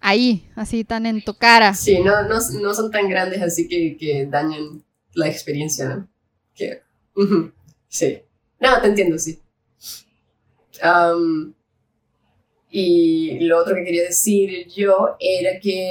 [0.00, 1.74] ahí, así tan en tu cara.
[1.74, 4.84] Sí, no, no, no son tan grandes así que, que dañan
[5.14, 6.08] la experiencia, ¿no?
[6.54, 6.82] Que,
[7.88, 8.20] sí.
[8.60, 9.40] No, te entiendo, sí.
[12.70, 15.90] Y lo otro que quería decir yo era que...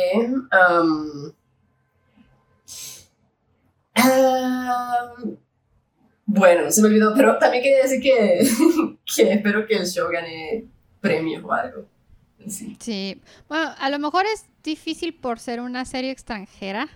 [3.96, 5.38] am,
[6.26, 8.48] bueno, se me olvidó, pero también quería decir que,
[9.16, 10.66] que espero que el show gane
[11.02, 11.86] premios o algo.
[12.48, 12.76] Sí.
[12.80, 16.90] Sí, bueno, a lo mejor es difícil por ser una serie extranjera.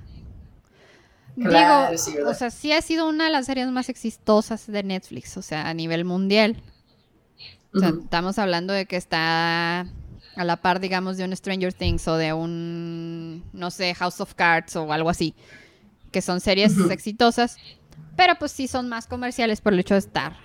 [1.35, 4.81] Claro, Digo, sí, o sea, sí ha sido una de las series más exitosas de
[4.83, 6.61] Netflix, o sea, a nivel mundial.
[7.73, 12.07] O sea, estamos hablando de que está a la par, digamos, de un Stranger Things
[12.07, 15.35] o de un, no sé, House of Cards o algo así,
[16.12, 17.58] que son series exitosas,
[18.16, 20.36] pero pues sí son más comerciales por el hecho de estar,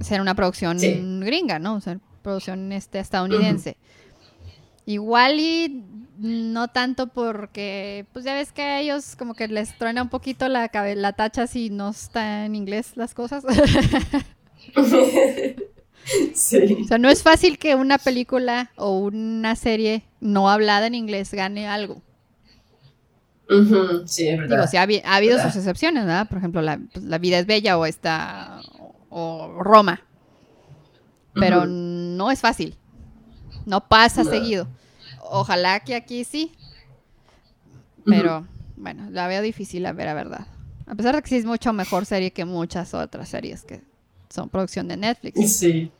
[0.00, 1.00] ser una producción Sí.
[1.20, 1.74] gringa, ¿no?
[1.76, 3.76] O sea, producción este, estadounidense.
[4.86, 5.84] Igual y
[6.18, 10.48] no tanto porque, pues ya ves que a ellos como que les truena un poquito
[10.48, 13.44] la, la tacha si no está en inglés las cosas.
[16.34, 16.78] sí.
[16.82, 21.32] O sea, no es fácil que una película o una serie no hablada en inglés
[21.32, 22.02] gane algo.
[24.06, 24.56] Sí, es verdad.
[24.56, 25.50] Digo, sí ha, habi- ha habido ¿Verdad?
[25.52, 26.28] sus excepciones, ¿verdad?
[26.28, 28.60] Por ejemplo, la, pues, La vida es bella o esta
[29.10, 30.00] o Roma.
[31.34, 32.76] Pero no es fácil.
[33.66, 34.30] No pasa No.
[34.30, 34.68] seguido.
[35.20, 36.52] Ojalá que aquí sí.
[38.04, 40.46] Pero bueno, la veo difícil a ver, a verdad.
[40.86, 43.82] A pesar de que sí es mucho mejor serie que muchas otras series que
[44.30, 45.56] son producción de Netflix.
[45.56, 45.90] Sí.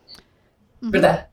[0.80, 1.28] ¿verdad?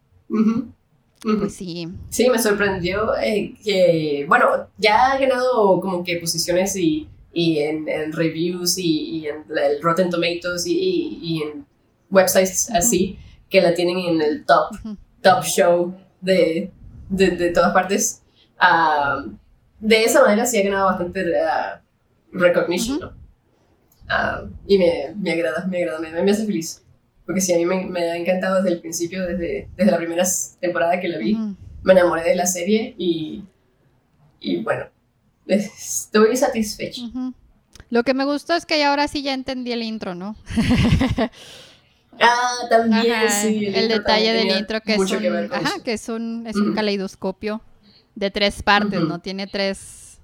[1.21, 1.87] Pues sí.
[2.09, 7.87] Sí, me sorprendió eh, que, bueno, ya ha ganado como que posiciones y, y en,
[7.87, 11.65] en reviews y, y en la- el Rotten Tomatoes y, y- en
[12.09, 13.19] websites así,
[13.49, 14.75] que la tienen en el top,
[15.21, 16.71] top show de,
[17.09, 18.21] de, de todas partes.
[18.59, 19.23] Ah,
[19.79, 21.23] de esa manera sí ha ganado bastante
[22.31, 22.99] recognition.
[24.09, 26.83] Ah, y me, me agrada, me agrada, me, me hace feliz.
[27.25, 30.23] Porque sí, a mí me, me ha encantado desde el principio, desde, desde la primera
[30.59, 31.37] temporada que la vi
[31.83, 33.43] me enamoré de la serie y,
[34.39, 34.85] y bueno,
[35.47, 37.01] estoy satisfecha.
[37.89, 40.35] Lo que me gustó es que ya ahora sí ya entendí el intro, ¿no?
[42.19, 43.65] Ah, también, Ajá, sí.
[43.65, 45.83] el, detalle del intro que es un, que ajá, eso.
[45.83, 47.61] que es un, es un caleidoscopio
[48.15, 49.01] de tres partes.
[49.01, 49.19] ¿no?
[49.19, 50.19] Tiene tres,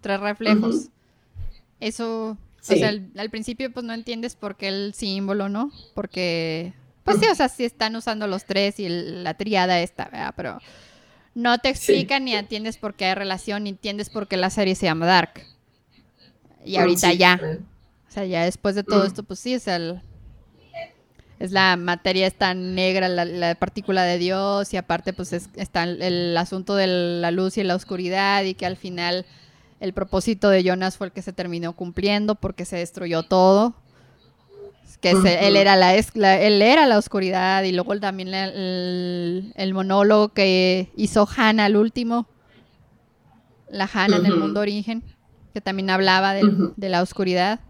[0.00, 0.74] tres reflejos.
[0.74, 0.90] Ujú.
[2.60, 2.78] O Sí.
[2.78, 5.70] sea, al, al principio pues no entiendes por qué el símbolo, ¿no?
[5.94, 6.72] Porque,
[7.04, 10.34] pues sí, o sea, sí están usando los tres y el- la triada esta, ¿verdad?
[10.36, 10.58] Pero
[11.34, 11.92] no te Sí.
[11.92, 15.06] explican ni entiendes por qué hay relación, ni entiendes por qué la serie se llama
[15.06, 15.44] Dark.
[16.64, 17.40] Y ahorita Sí, ya.
[18.08, 19.06] O sea, ya después de todo Mm.
[19.06, 20.00] esto, pues sí, es el...
[21.38, 25.84] Es la materia esta negra, la, la partícula de Dios, y aparte pues es- está
[25.84, 29.24] el, el asunto de la luz y la oscuridad, y que al final
[29.80, 33.74] el propósito de Jonas fue el que se terminó cumpliendo porque se destruyó todo.
[35.00, 39.74] Que se- él, era la, la- él era la oscuridad, y luego también el, el
[39.74, 42.26] monólogo que hizo Hannah al último,
[43.70, 45.04] la Hannah en el mundo origen,
[45.54, 47.60] que también hablaba del- de la oscuridad.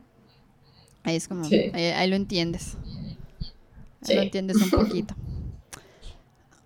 [1.04, 1.70] Ahí es como, Sí.
[1.74, 2.76] ahí, ahí lo entiendes.
[3.42, 3.56] Ahí
[4.02, 4.14] Sí.
[4.14, 5.14] lo entiendes un poquito.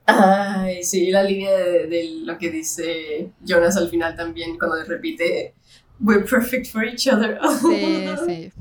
[0.06, 5.54] Ay, sí, la línea de, de lo que dice Jonas al final también, cuando repite,
[6.00, 7.38] We're perfect for each other.
[7.60, 8.52] Sí, sí.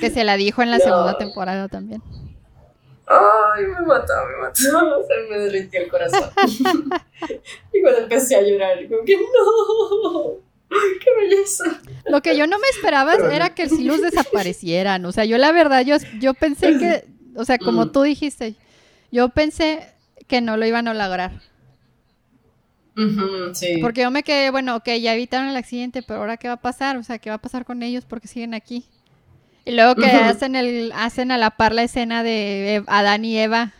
[0.00, 0.84] Que se la dijo en la No.
[0.84, 2.02] segunda temporada también.
[3.06, 5.06] Ay, me mató, me mató.
[5.08, 6.30] Se me derritió el corazón.
[7.72, 10.34] y cuando empecé a llorar, como que no.
[10.70, 11.64] ¡Qué belleza!
[12.04, 15.06] Lo que yo no me esperaba Pero- era que si los desaparecieran.
[15.06, 17.04] O sea, yo la verdad, yo, yo pensé que,
[17.34, 17.92] o sea, como Mm.
[17.92, 18.54] tú dijiste,
[19.10, 19.86] yo pensé
[20.28, 21.32] que no lo iban a lograr.
[23.52, 23.78] Sí.
[23.80, 26.60] Porque yo me quedé, bueno, ok, ya evitaron el accidente, pero ahora qué va a
[26.60, 26.96] pasar?
[26.96, 28.84] O sea, ¿qué va a pasar con ellos porque siguen aquí?
[29.64, 33.72] Y luego que hacen el hacen a la par la escena de Adán y Eva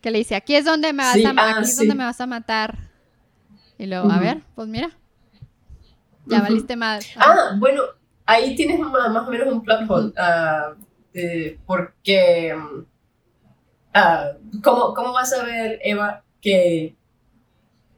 [0.00, 2.04] que le dice, "Aquí es donde me vas Sí, a ah, aquí es donde me
[2.04, 2.78] vas a matar."
[3.76, 4.90] Y luego, a ver, pues mira.
[6.26, 7.02] Ya valiste mal.
[7.16, 7.82] Ah, bueno,
[8.26, 10.12] ahí tienes más, o menos un plot hole.
[10.16, 10.74] ah,
[11.66, 12.54] porque.
[13.98, 14.32] Mm, ah,
[14.62, 16.94] ¿cómo, ¿Cómo vas a ver, Eva, que,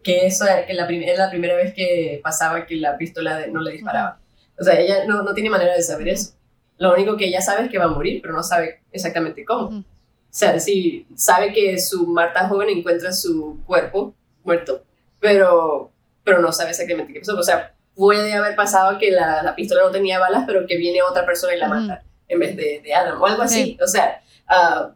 [0.02, 3.60] que eso que la es la primera vez que pasaba que la pistola de- no
[3.60, 4.18] le disparaba?
[4.58, 6.32] O sea, ella no, no tiene manera de saber eso.
[6.78, 9.68] Lo único que ella sabe es que va a morir, pero no sabe exactamente cómo.
[9.78, 9.84] O
[10.30, 14.84] sea, sí, sabe que su Marta joven encuentra su cuerpo muerto,
[15.18, 15.90] pero,
[16.24, 17.36] pero no sabe exactamente qué pasó.
[17.38, 21.02] O sea, puede haber pasado que la, la pistola no tenía balas, pero que viene
[21.02, 23.64] otra persona y la mata en vez de, de Adam, o algo así.
[23.64, 23.78] Sí.
[23.82, 24.92] O sea, ah,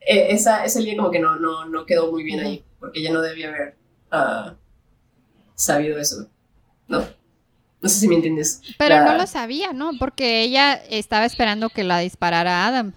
[0.00, 3.12] e- esa, esa línea como que no, no, no quedó muy bien ahí, porque ella
[3.12, 3.76] no debía haber
[4.10, 4.54] ah,
[5.54, 6.28] sabido eso.
[6.88, 7.04] No.
[7.82, 8.60] No sé si me entiendes.
[8.78, 9.92] Pero La- no lo sabía, ¿no?
[9.98, 12.92] Porque ella estaba esperando que la disparara Adam.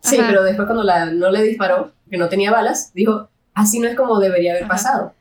[0.00, 0.28] Sí, Ajá.
[0.28, 3.96] pero después cuando la, no le disparó, que no tenía balas, dijo, así no es
[3.96, 4.72] como debería haber Ajá.
[4.72, 5.14] pasado.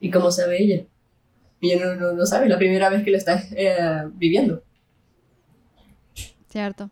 [0.00, 0.84] ¿Y cómo sabe ella?
[1.60, 4.62] Ella no, no, no sabe, es la primera vez que lo está eh, viviendo.
[6.48, 6.90] Cierto.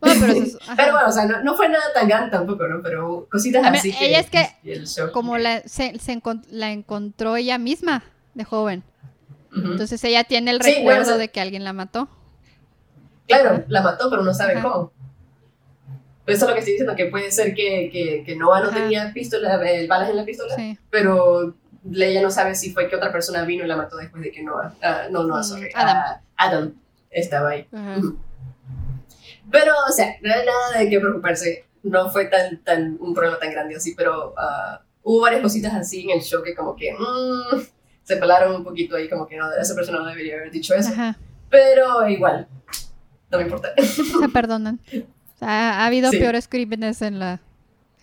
[0.00, 0.58] Bueno, pero eso.
[0.76, 2.82] Pero bueno, o sea, no, no fue nada tan grande tampoco, ¿no?
[2.82, 4.06] Pero cositas así que...
[4.08, 8.02] ella es que y el como la, se, se encon- la encontró ella misma
[8.34, 8.82] de joven.
[9.56, 9.72] Ujú.
[9.72, 12.08] Entonces ella tiene el Sí, recuerdo bueno, o sea- de que alguien la mató.
[13.26, 14.62] Claro, la mató, pero no sabe Ajá.
[14.70, 14.92] cómo.
[16.26, 18.78] Eso es lo que estoy diciendo, que puede ser que, que, que Noah no Ajá.
[18.82, 20.76] tenía pistola, eh, balas en la pistola, Sí.
[20.90, 21.54] pero
[21.92, 24.42] ella no sabe si fue que otra persona vino y la mató después de que
[24.42, 25.96] Noah, ah, no, Noah, Mm, sorry, Adam.
[25.96, 26.72] ah, Adam
[27.10, 27.66] estaba ahí.
[27.72, 28.00] Ajá.
[29.50, 31.64] Pero, o sea, no hay nada de qué preocuparse.
[31.82, 36.02] No fue tan, tan, un problema tan grande así, pero ah, hubo varias cositas así
[36.02, 37.60] en el show que como que mm,
[38.02, 40.90] se pelaron un poquito ahí, como que no, esa persona no debería haber dicho eso.
[40.90, 41.16] Ajá.
[41.48, 42.48] Pero igual,
[43.30, 43.68] no me importa.
[44.20, 44.80] Se perdonan.
[45.40, 46.18] Ha habido Sí.
[46.18, 47.40] peores crímenes en la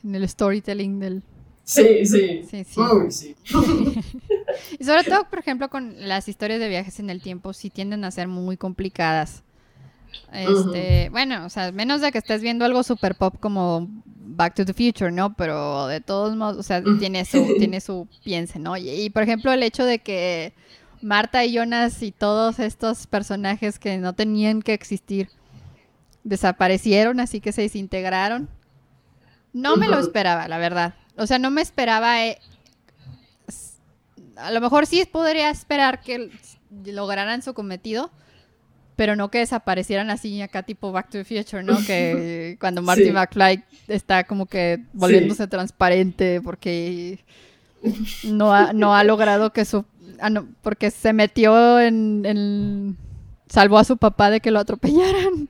[0.04, 1.24] en el storytelling del
[1.66, 2.44] Sí, sí.
[2.50, 2.80] sí, sí.
[2.80, 3.36] Uy, sí.
[4.80, 8.04] Y sobre todo, por ejemplo, con las historias de viajes en el tiempo, sí tienden
[8.06, 9.44] a ser muy complicadas.
[10.32, 14.66] Este, bueno, o sea, menos de que estés viendo algo super pop como Back to
[14.66, 15.36] the Future, ¿no?
[15.36, 18.78] Pero de todos modos, o sea, tiene su, tiene su piense, ¿no?
[18.78, 20.54] Y, y, por ejemplo, el hecho de que
[21.02, 25.30] Marta y Jonas y todos estos personajes que no tenían que existir
[26.24, 28.50] desaparecieron, así que se desintegraron.
[29.52, 30.96] No me lo esperaba, la verdad.
[31.18, 32.26] O sea, no me esperaba.
[32.26, 32.40] eh,
[34.36, 36.32] a lo mejor sí podría esperar que
[36.86, 38.12] lograran su cometido,
[38.96, 41.78] pero no que desaparecieran así acá tipo Back to the Future, ¿no?
[41.86, 43.12] Que cuando Marty Sí.
[43.12, 47.20] McFly está como que volviéndose transparente porque
[48.24, 49.84] no ha, no ha logrado que su...
[50.20, 52.98] ah, no, porque se metió en, en-
[53.50, 55.48] Salvó a su papá de que lo atropellaran.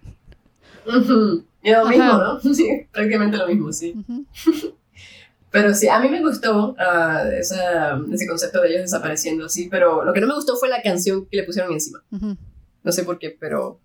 [1.62, 2.40] Y lo mismo, ¿no?
[2.54, 3.96] Sí, prácticamente lo mismo, sí.
[5.52, 6.76] Pero sí, a mí me gustó
[7.40, 10.82] esa- ese concepto de ellos desapareciendo, sí, pero lo que no me gustó fue la
[10.82, 12.04] canción que le pusieron encima.
[12.12, 12.36] Ujú.
[12.84, 13.80] No sé por qué, pero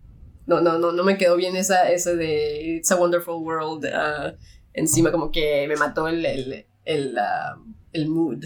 [0.46, 4.34] no, no, no, no me quedó bien esa, esa de It's a Wonderful World ah,
[4.72, 7.56] encima, como que me mató el, el, el, ah,
[7.92, 8.44] el mood.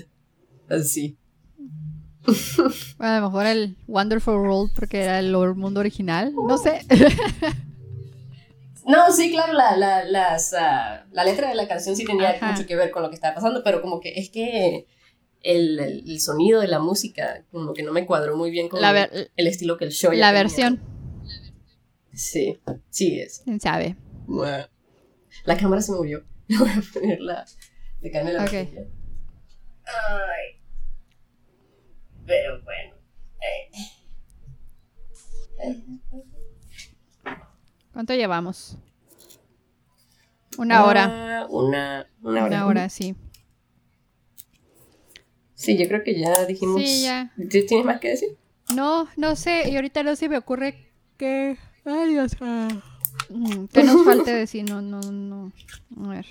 [0.68, 1.16] Así.
[2.98, 6.32] Bueno, a lo mejor el Wonderful World porque era el mundo original.
[6.34, 6.80] No sé.
[8.84, 12.52] No, sí, claro, la, la, las, ah, la letra de la canción sí tenía Ajá.
[12.52, 14.86] mucho que ver con lo que estaba pasando, pero como que es que
[15.42, 19.02] el, el- sonido de la música, como que no me cuadró muy bien con La
[19.04, 20.32] el estilo que el show La tenía.
[20.32, 20.80] versión,
[22.12, 23.40] Sí, sí es.
[23.44, 23.96] quién sabe.
[24.26, 24.66] Bueno.
[25.44, 26.24] La cámara se movió.
[26.48, 27.44] Voy a ponerla
[28.00, 28.44] de cámara.
[28.44, 28.52] Ok.
[28.52, 28.76] Ay.
[32.26, 32.94] Pero bueno.
[33.40, 33.70] eh.
[37.92, 38.76] ¿Cuánto llevamos?
[40.58, 41.40] Una hora.
[41.42, 42.46] Ah, Una, una hora.
[42.46, 43.14] Una hora, sí.
[45.62, 46.80] Sí, yo creo que ya dijimos.
[46.82, 47.32] Sí, ya.
[47.36, 48.36] ¿Tú ¿Tienes más que decir?
[48.74, 51.56] No, no sé, y ahorita no se me ocurre que...
[51.84, 52.32] Ay, Dios.
[52.40, 52.68] ah.
[53.28, 54.68] Mm, ¿Qué nos falte decir?
[54.68, 55.52] No, no, no.
[56.04, 56.26] A ver.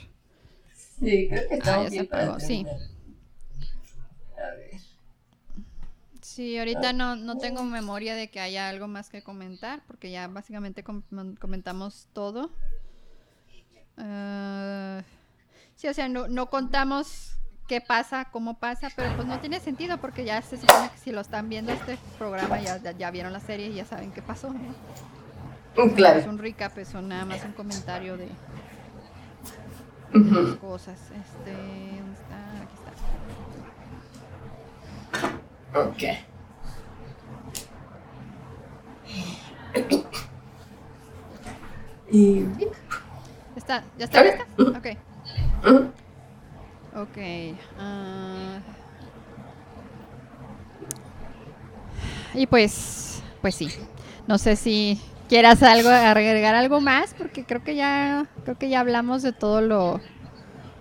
[1.00, 2.66] Sí, creo que estamos estamos ya se bien apagó, sí.
[4.38, 4.72] A ver.
[6.22, 10.28] Sí, ahorita no, no tengo memoria de que haya algo más que comentar, porque ya
[10.28, 11.04] básicamente com-
[11.40, 12.52] comentamos todo.
[13.98, 15.04] Ah,
[15.76, 17.34] sí, o sea, no, no contamos
[17.72, 21.14] qué pasa, cómo pasa, pero pues no tiene sentido porque ya se supone que si
[21.14, 24.22] lo están viendo este programa ya, ya, ya vieron la serie y ya saben qué
[24.22, 24.50] pasó.
[24.52, 24.60] ¿no?
[24.60, 26.30] Mm, Es Claro.
[26.30, 28.28] un recap, es un- nada más un comentario de
[30.60, 31.00] cosas.
[31.00, 31.54] Este,
[31.96, 32.52] ¿dónde está?
[32.62, 32.76] Aquí
[35.72, 35.80] está.
[35.80, 36.04] Ok.
[42.12, 42.44] Y.
[43.56, 43.86] ¿Está?
[43.98, 44.26] ¿Ya está Ok.
[44.26, 44.46] lista?
[44.78, 44.88] Ok.
[46.96, 47.18] Ok.
[47.80, 48.60] ah.
[52.34, 53.70] y pues, pues sí.
[54.28, 58.80] No sé si quieras algo, agregar algo más, porque creo que ya, creo que ya
[58.82, 60.00] hablamos de todo lo,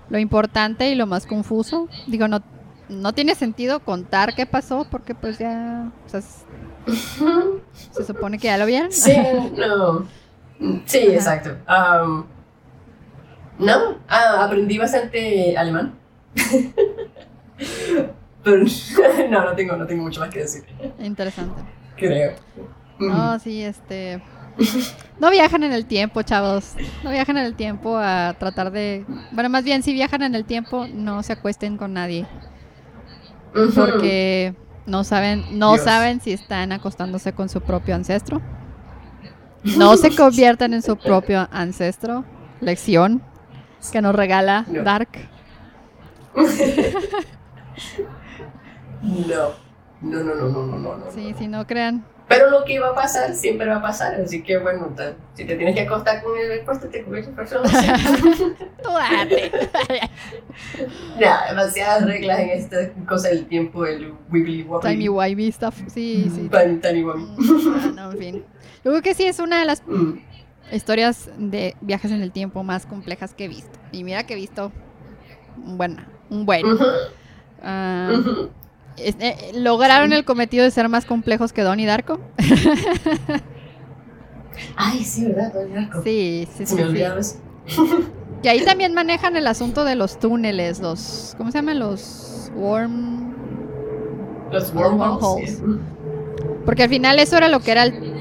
[0.09, 1.89] lo importante y lo más confuso.
[2.07, 2.41] Digo, no,
[2.89, 6.45] no tiene sentido contar qué pasó, porque pues ya, o sea, s-
[7.93, 8.93] se supone que ya lo vieron.
[8.93, 9.17] Sí,
[9.57, 10.07] no.
[10.87, 11.13] Sí, Ajá.
[11.15, 11.57] exacto.
[11.67, 12.27] Am,
[13.59, 15.95] no, ah, aprendí bastante alemán.
[18.43, 18.65] Pero
[19.31, 20.65] no, no tengo, no tengo mucho más que decir.
[20.99, 21.63] Interesante.
[21.97, 22.33] Creo.
[22.99, 24.23] No, sí, este.
[25.19, 26.75] No viajan en el tiempo, chavos.
[27.03, 29.05] No viajan en el tiempo a tratar de.
[29.33, 32.27] Bueno, más bien, si viajan en el tiempo, no se acuesten con nadie.
[33.75, 34.55] Porque
[34.87, 35.85] no saben, no Dios.
[35.85, 38.41] saben si están acostándose con su propio ancestro.
[39.65, 42.25] No se conviertan en su propio ancestro.
[42.61, 43.23] Lección
[43.93, 44.67] que nos regala.
[44.85, 45.09] Dark.
[46.35, 46.47] No.
[50.03, 51.11] No, no, no, no, no, no, no.
[51.11, 52.05] Sí, si no crean.
[52.29, 54.95] Pero lo que va a pasar siempre va a pasar, así que bueno,
[55.35, 57.69] si te tienes que acostar con él, acuéstate con esa persona.
[58.83, 59.51] Tú date.
[61.19, 62.77] Ya, demasiadas reglas en esta
[63.07, 64.89] cosa del tiempo, el wibbly wobbly.
[64.91, 65.77] Timey wimey stuff.
[65.89, 66.49] Sí, sí.
[66.49, 67.19] Tan igual.
[67.19, 68.45] Mm, no, en fin.
[68.85, 70.21] Yo creo que sí es una de las Mm.
[70.73, 73.77] historias de viajes en el tiempo más complejas que he visto.
[73.93, 74.71] Y mira que he visto
[76.31, 76.65] un buen,
[77.63, 78.11] Ah,
[78.97, 82.21] es- eh, lograron el cometido de ser más complejos que Donnie Darko.
[84.77, 85.53] Ay, sí, ¿verdad?
[85.53, 86.03] Donnie Darko.
[86.03, 86.77] Sí, sí, sí.
[87.67, 87.83] Sí.
[88.43, 91.79] Y ahí también manejan el asunto de los túneles, los, ¿cómo se llaman?
[91.79, 93.35] Los worm,
[94.51, 95.63] Los wormholes.
[96.65, 98.15] Porque al final eso era lo que era el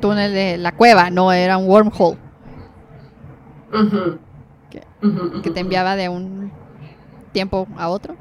[0.00, 2.16] túnel de la cueva, no era un wormhole
[5.42, 6.50] que te enviaba de un
[7.32, 8.16] tiempo a otro.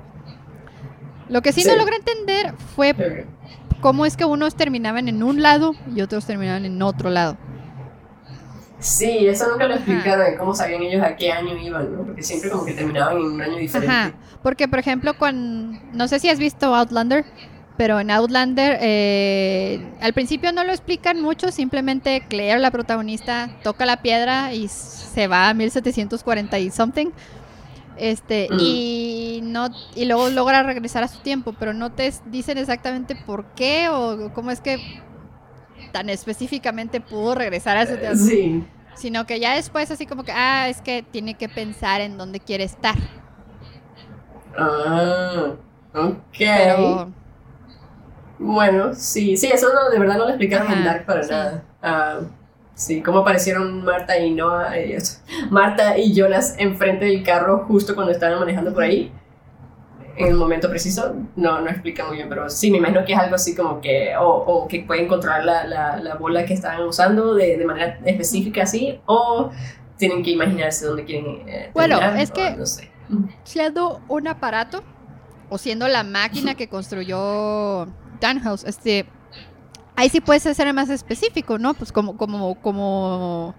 [1.30, 1.80] Lo que sí, no Sí.
[1.80, 3.26] logré entender fue
[3.82, 7.38] cómo es que unos terminaban en un lado y otros terminaban en otro lado.
[8.80, 12.04] Sí, eso nunca lo explicaron, de cómo sabían ellos a qué año iban, ¿no?
[12.04, 13.94] Porque siempre como que terminaban en un año diferente.
[13.94, 17.26] Ajá, porque por ejemplo, con no sé si has visto Outlander,
[17.76, 23.86] pero en Outlander eh, al principio no lo explican mucho, simplemente Claire, la protagonista, toca
[23.86, 27.08] la piedra y se va a 1740 y something.
[28.00, 28.58] Este, Mm.
[28.60, 33.46] y no y luego logra regresar a su tiempo, pero no te dicen exactamente por
[33.56, 34.80] qué o cómo es que
[35.92, 38.64] tan específicamente pudo regresar a su tiempo, Sí.
[38.96, 42.40] sino que ya después así como que ah, es que tiene que pensar en dónde
[42.40, 42.96] quiere estar.
[44.58, 45.54] Ah,
[45.94, 46.16] ok.
[46.38, 47.12] Pero
[48.38, 51.32] Bueno, sí, sí, eso no, de verdad no lo explicaron en Ajá, Dark para sí.
[51.32, 51.64] nada.
[51.82, 52.20] Ah,
[52.80, 54.98] sí, cómo aparecieron Marta y Noah, eh,
[55.50, 59.12] Marta y Jonas enfrente del carro justo cuando estaban manejando por ahí.
[60.16, 63.20] En el momento preciso, no, no explica muy bien, pero sí, me imagino que es
[63.20, 66.82] algo así como que, o, o que pueden controlar la, la, la bola que estaban
[66.82, 69.50] usando de, de manera específica así, o
[69.98, 72.90] tienen que imaginarse dónde quieren eh, Bueno, terminar, es o que- No sé.
[73.44, 74.84] siendo un aparato
[75.50, 77.88] o siendo la máquina que construyó
[78.20, 79.06] Danhouse, este
[80.00, 81.74] ahí sí puedes ser más específico, ¿no?
[81.74, 83.54] Pues como como como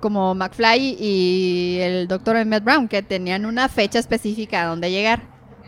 [0.00, 5.22] como McFly y el doctor Emmett Brown que tenían una fecha específica a dónde llegar.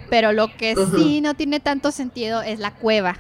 [0.09, 3.17] Pero lo que sí no tiene tanto sentido es la cueva.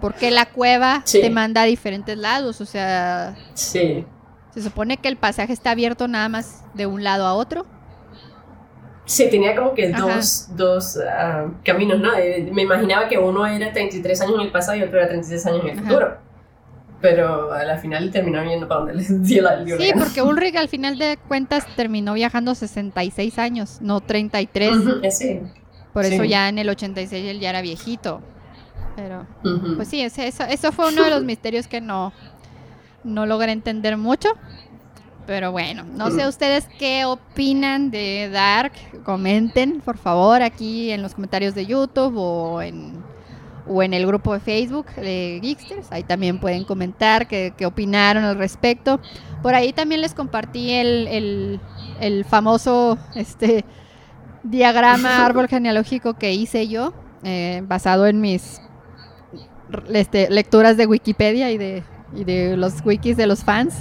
[0.00, 1.20] Porque la cueva Sí.
[1.20, 2.60] te manda a diferentes lados.
[2.60, 4.04] O sea, Sí.
[4.52, 7.66] se supone que el pasaje está abierto nada más de un lado a otro.
[9.06, 12.14] Sí, tenía como que dos, dos ah, caminos, ¿no?
[12.16, 15.46] Eh, Me imaginaba que uno era 33 años en el pasado y otro era 36
[15.46, 15.86] años en el Ajá.
[15.88, 16.16] futuro.
[17.00, 20.02] Pero a la final terminaron yendo para donde les dio la Sí, gana.
[20.04, 24.74] porque Ulrich al final de cuentas terminó viajando 66 años, no 33.
[24.76, 25.40] Ujú, eh, sí.
[25.92, 28.20] Por eso ya en el 86 él ya era viejito.
[28.96, 29.26] Pero,
[29.76, 32.12] pues sí, eso, eso fue uno de los misterios que no,
[33.02, 34.28] no logré entender mucho.
[35.26, 36.28] Pero bueno, no sé Mm.
[36.28, 38.72] ustedes qué opinan de Dark.
[39.04, 43.02] Comenten, por favor, aquí en los comentarios de YouTube o en,
[43.66, 45.90] o en el grupo de Facebook de Geeksters.
[45.92, 49.00] Ahí también pueden comentar qué, qué opinaron al respecto.
[49.42, 51.60] Por ahí también les compartí el, el,
[52.00, 53.64] el famoso este,
[54.42, 58.60] diagrama árbol genealógico que hice yo, eh, basado en mis
[59.92, 61.82] este, lecturas de Wikipedia y de,
[62.14, 63.74] y de los wikis de los fans.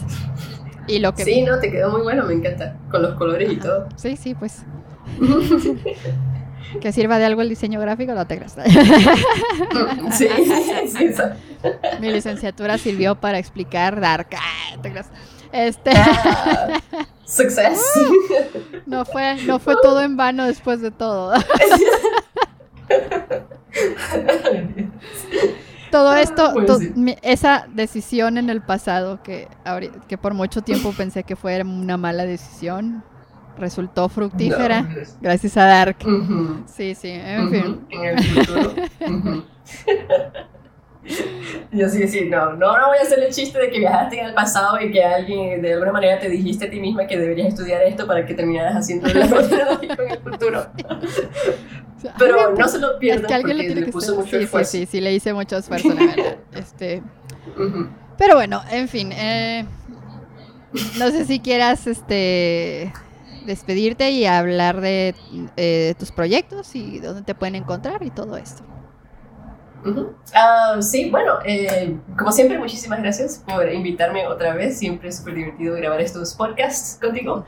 [0.88, 1.24] Y lo que...
[1.24, 2.76] Sí, no, te quedó muy bueno, me encanta.
[2.92, 3.88] Con los colores y todo.
[3.96, 4.64] Sí, sí, pues.
[6.82, 8.56] que sirva de algo el diseño gráfico, no te creas.
[10.12, 10.28] sí,
[10.88, 11.24] sí, eso.
[12.00, 14.28] Mi licenciatura sirvió para explicar Dark.
[14.36, 15.10] Ah, te creas.
[15.52, 16.82] Este, Ah,
[17.26, 17.80] success.
[18.86, 21.34] no fue, no fue todo en vano después de todo.
[25.94, 26.92] Todo esto, Pues to- sí.
[26.96, 29.48] mi- esa decisión en el pasado que,
[30.08, 33.04] que por mucho tiempo pensé que fue una mala decisión,
[33.60, 34.96] resultó fructífera No.
[35.22, 35.98] gracias a Dark.
[36.66, 37.88] Sí, sí, en fin.
[37.92, 38.74] En el futuro.
[41.06, 41.78] Ujú.
[41.78, 44.28] Yo sí, sí, no, no, no voy a hacer el chiste de que viajaste en
[44.28, 47.48] el pasado y que alguien de alguna manera te dijiste a ti misma que deberías
[47.50, 50.68] estudiar esto para que terminaras haciendo el en el futuro.
[52.20, 54.44] Pero no se lo es pierdan que alguien lo porque tiene le puso mucho Sí,
[54.44, 54.72] esfuerzo.
[54.72, 56.38] sí, sí, le hice mucho esfuerzo, la verdad.
[56.54, 57.02] Este,
[58.18, 59.66] pero bueno, en fin, eh,
[60.98, 62.94] no sé si quieras este
[63.46, 65.16] despedirte y hablar de
[65.58, 68.64] eh, tus proyectos y dónde te pueden encontrar y todo esto.
[69.86, 70.14] Ujú.
[70.34, 74.78] Ah, sí, bueno, eh, como siempre, muchísimas gracias por invitarme otra vez.
[74.78, 77.46] Siempre es súper divertido grabar estos podcasts contigo.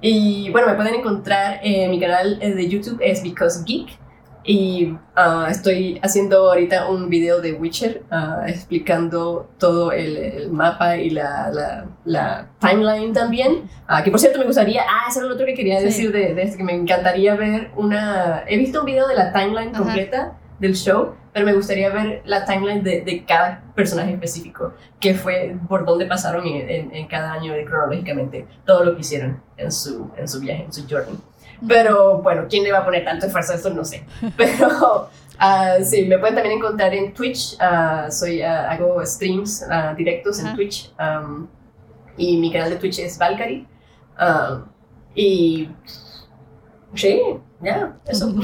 [0.00, 3.98] Y bueno, me pueden encontrar en mi canal de YouTube, es Because Geek.
[4.46, 10.98] Y ah, estoy haciendo ahorita un video de Witcher ah, explicando todo el, el mapa
[10.98, 13.70] y la, la, la timeline también.
[14.04, 15.84] Que por cierto me gustaría, ah, eso era lo otro que quería Sí.
[15.86, 18.44] decir de, de esto, que me encantaría ver una...
[18.46, 22.44] He visto un video de la timeline completa del show, pero me gustaría ver la
[22.44, 27.32] timeline de, de cada personaje específico, que fue por dónde pasaron en, en- en cada
[27.32, 31.18] año cronológicamente, todo lo que hicieron en su, en su viaje, en su journey.
[31.66, 33.70] Pero bueno, ¿quién le va a poner tanto esfuerzo a esto?
[33.70, 34.04] No sé.
[34.36, 37.56] Pero ah, sí, me pueden también encontrar en Twitch.
[37.60, 39.64] ah, soy, ah, hago streams
[39.96, 40.56] directos en Ajá.
[40.56, 40.92] Twitch.
[40.98, 41.48] am,
[42.16, 43.66] y mi canal de Twitch es Valkyrie.
[45.16, 45.68] y
[46.94, 47.20] sí,
[47.60, 48.32] ya, eso.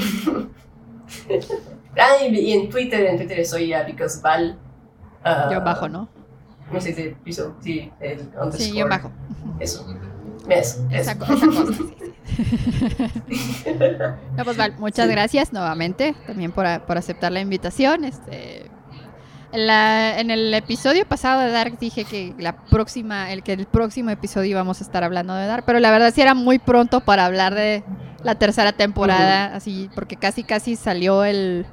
[1.97, 4.57] ah, y, en Twitter, en Twitter soy ah, because Val.
[5.23, 6.09] ah, Yo bajo, ¿no?
[6.71, 8.57] No sé si piso, sí, el underscore.
[8.57, 9.11] Sí, yo bajo.
[9.59, 9.85] Eso.
[10.49, 11.11] Eso, eso.
[11.11, 12.13] Esa, co- esa cosa, sí, sí.
[14.37, 15.11] No, pues Val, muchas Sí.
[15.11, 18.05] gracias nuevamente también por, por aceptar la invitación.
[18.05, 18.65] Este,
[19.51, 24.09] la- en el episodio pasado de Dark dije que la próxima, el que el próximo
[24.09, 27.25] episodio íbamos a estar hablando de Dark, pero la verdad sí era muy pronto para
[27.25, 27.83] hablar de
[28.23, 31.65] la tercera temporada, así porque casi casi salió el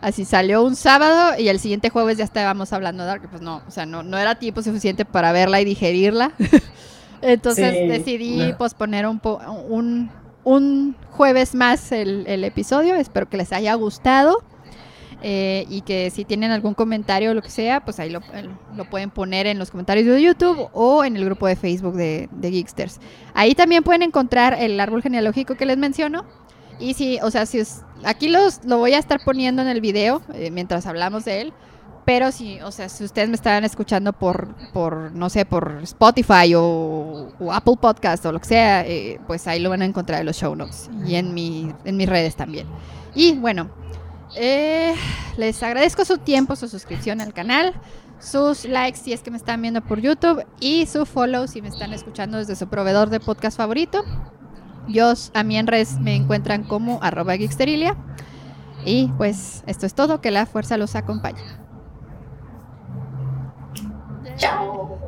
[0.00, 3.62] así salió un sábado y el siguiente jueves ya estábamos hablando de Dark, pues no,
[3.66, 6.32] o sea, no, no era tiempo suficiente para verla y digerirla.
[7.22, 8.58] Entonces Sí, decidí no.
[8.58, 10.10] posponer un, po- un,
[10.44, 12.94] un jueves más el, el episodio.
[12.94, 14.42] Espero que les haya gustado.
[15.22, 18.48] eh, y que si tienen algún comentario o lo que sea, pues ahí lo, el-
[18.74, 22.30] lo pueden poner en los comentarios de YouTube o en el grupo de Facebook de,
[22.32, 23.00] de Geeksters.
[23.34, 26.24] Ahí también pueden encontrar el árbol genealógico que les menciono.
[26.80, 27.62] Y si, o sea, si
[28.04, 31.52] aquí los, lo voy a estar poniendo en el video eh, mientras hablamos de él.
[32.06, 36.54] Pero si, o sea, si ustedes me estaban escuchando por, por no sé, por Spotify
[36.56, 40.20] o, o Apple Podcast o lo que sea, eh, pues ahí lo van a encontrar
[40.20, 42.66] en los show notes y en, mi, en mis redes también.
[43.14, 43.70] Y bueno,
[44.34, 44.94] eh,
[45.36, 47.74] les agradezco su tiempo, su suscripción al canal,
[48.18, 51.68] sus likes si es que me están viendo por YouTube y su follow si me
[51.68, 54.02] están escuchando desde su proveedor de podcast favorito.
[54.90, 57.34] Yo a mí en redes me encuentran como arroba.
[58.84, 61.40] Y pues esto es todo, que la fuerza los acompañe.
[64.36, 64.98] Chao.